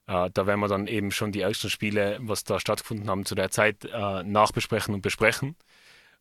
[0.07, 3.35] Äh, da werden wir dann eben schon die ersten Spiele, was da stattgefunden haben, zu
[3.35, 5.57] der Zeit äh, nachbesprechen und besprechen.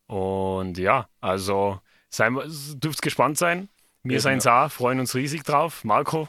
[0.06, 1.80] Und ja, also
[2.10, 2.38] seien
[2.80, 3.68] dürft gespannt sein.
[4.02, 5.84] Wir Eben, seien es auch, freuen uns riesig drauf.
[5.84, 6.28] Marco,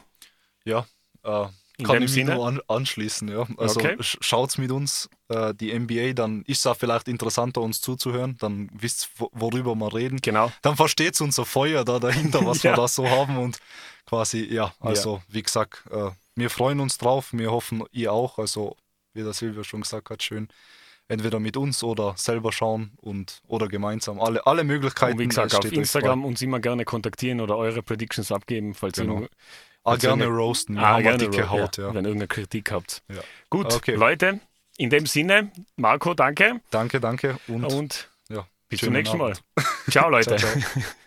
[0.64, 0.86] Ja,
[1.24, 1.46] äh,
[1.78, 3.28] In kann ich mich nur an, anschließen.
[3.28, 3.46] Ja.
[3.58, 3.96] Also Okay.
[3.98, 8.36] sch- schaut's mit uns, äh, die NBA, dann ist es auch vielleicht interessanter, uns zuzuhören.
[8.38, 10.18] Dann wisst ihr, worüber wir reden.
[10.22, 10.50] genau.
[10.62, 12.72] Dann versteht unser Feuer da dahinter, was Ja.
[12.72, 13.36] wir da so haben.
[13.36, 13.58] Und
[14.06, 17.28] quasi, ja, also wie gesagt, äh, wir freuen uns drauf.
[17.32, 18.38] Wir hoffen, ihr auch.
[18.38, 18.76] Also,
[19.12, 20.48] wie der Silvia schon gesagt hat, schön.
[21.08, 24.18] Entweder mit uns oder selber schauen und oder gemeinsam.
[24.20, 25.12] Alle, alle Möglichkeiten.
[25.12, 28.98] Und wie gesagt, es auf Instagram uns immer gerne kontaktieren oder eure Predictions abgeben, falls
[28.98, 29.20] Genau.
[29.20, 29.28] ihr.
[29.86, 30.78] Ah, gerne irgendeine- roasten.
[30.78, 31.76] Ah, eine gerne, dicke Haut.
[31.78, 31.88] Ja.
[31.88, 33.02] wenn ihr irgendeine Kritik habt.
[33.50, 33.94] Gut, Okay.
[33.94, 34.40] Leute,
[34.78, 38.08] in dem Sinne, Marco, danke Danke, danke und, und
[38.68, 39.30] bis zum nächsten Mal.
[39.32, 39.42] Abend.
[39.90, 40.36] Ciao, Leute.
[40.36, 40.82] Ciao, ciao.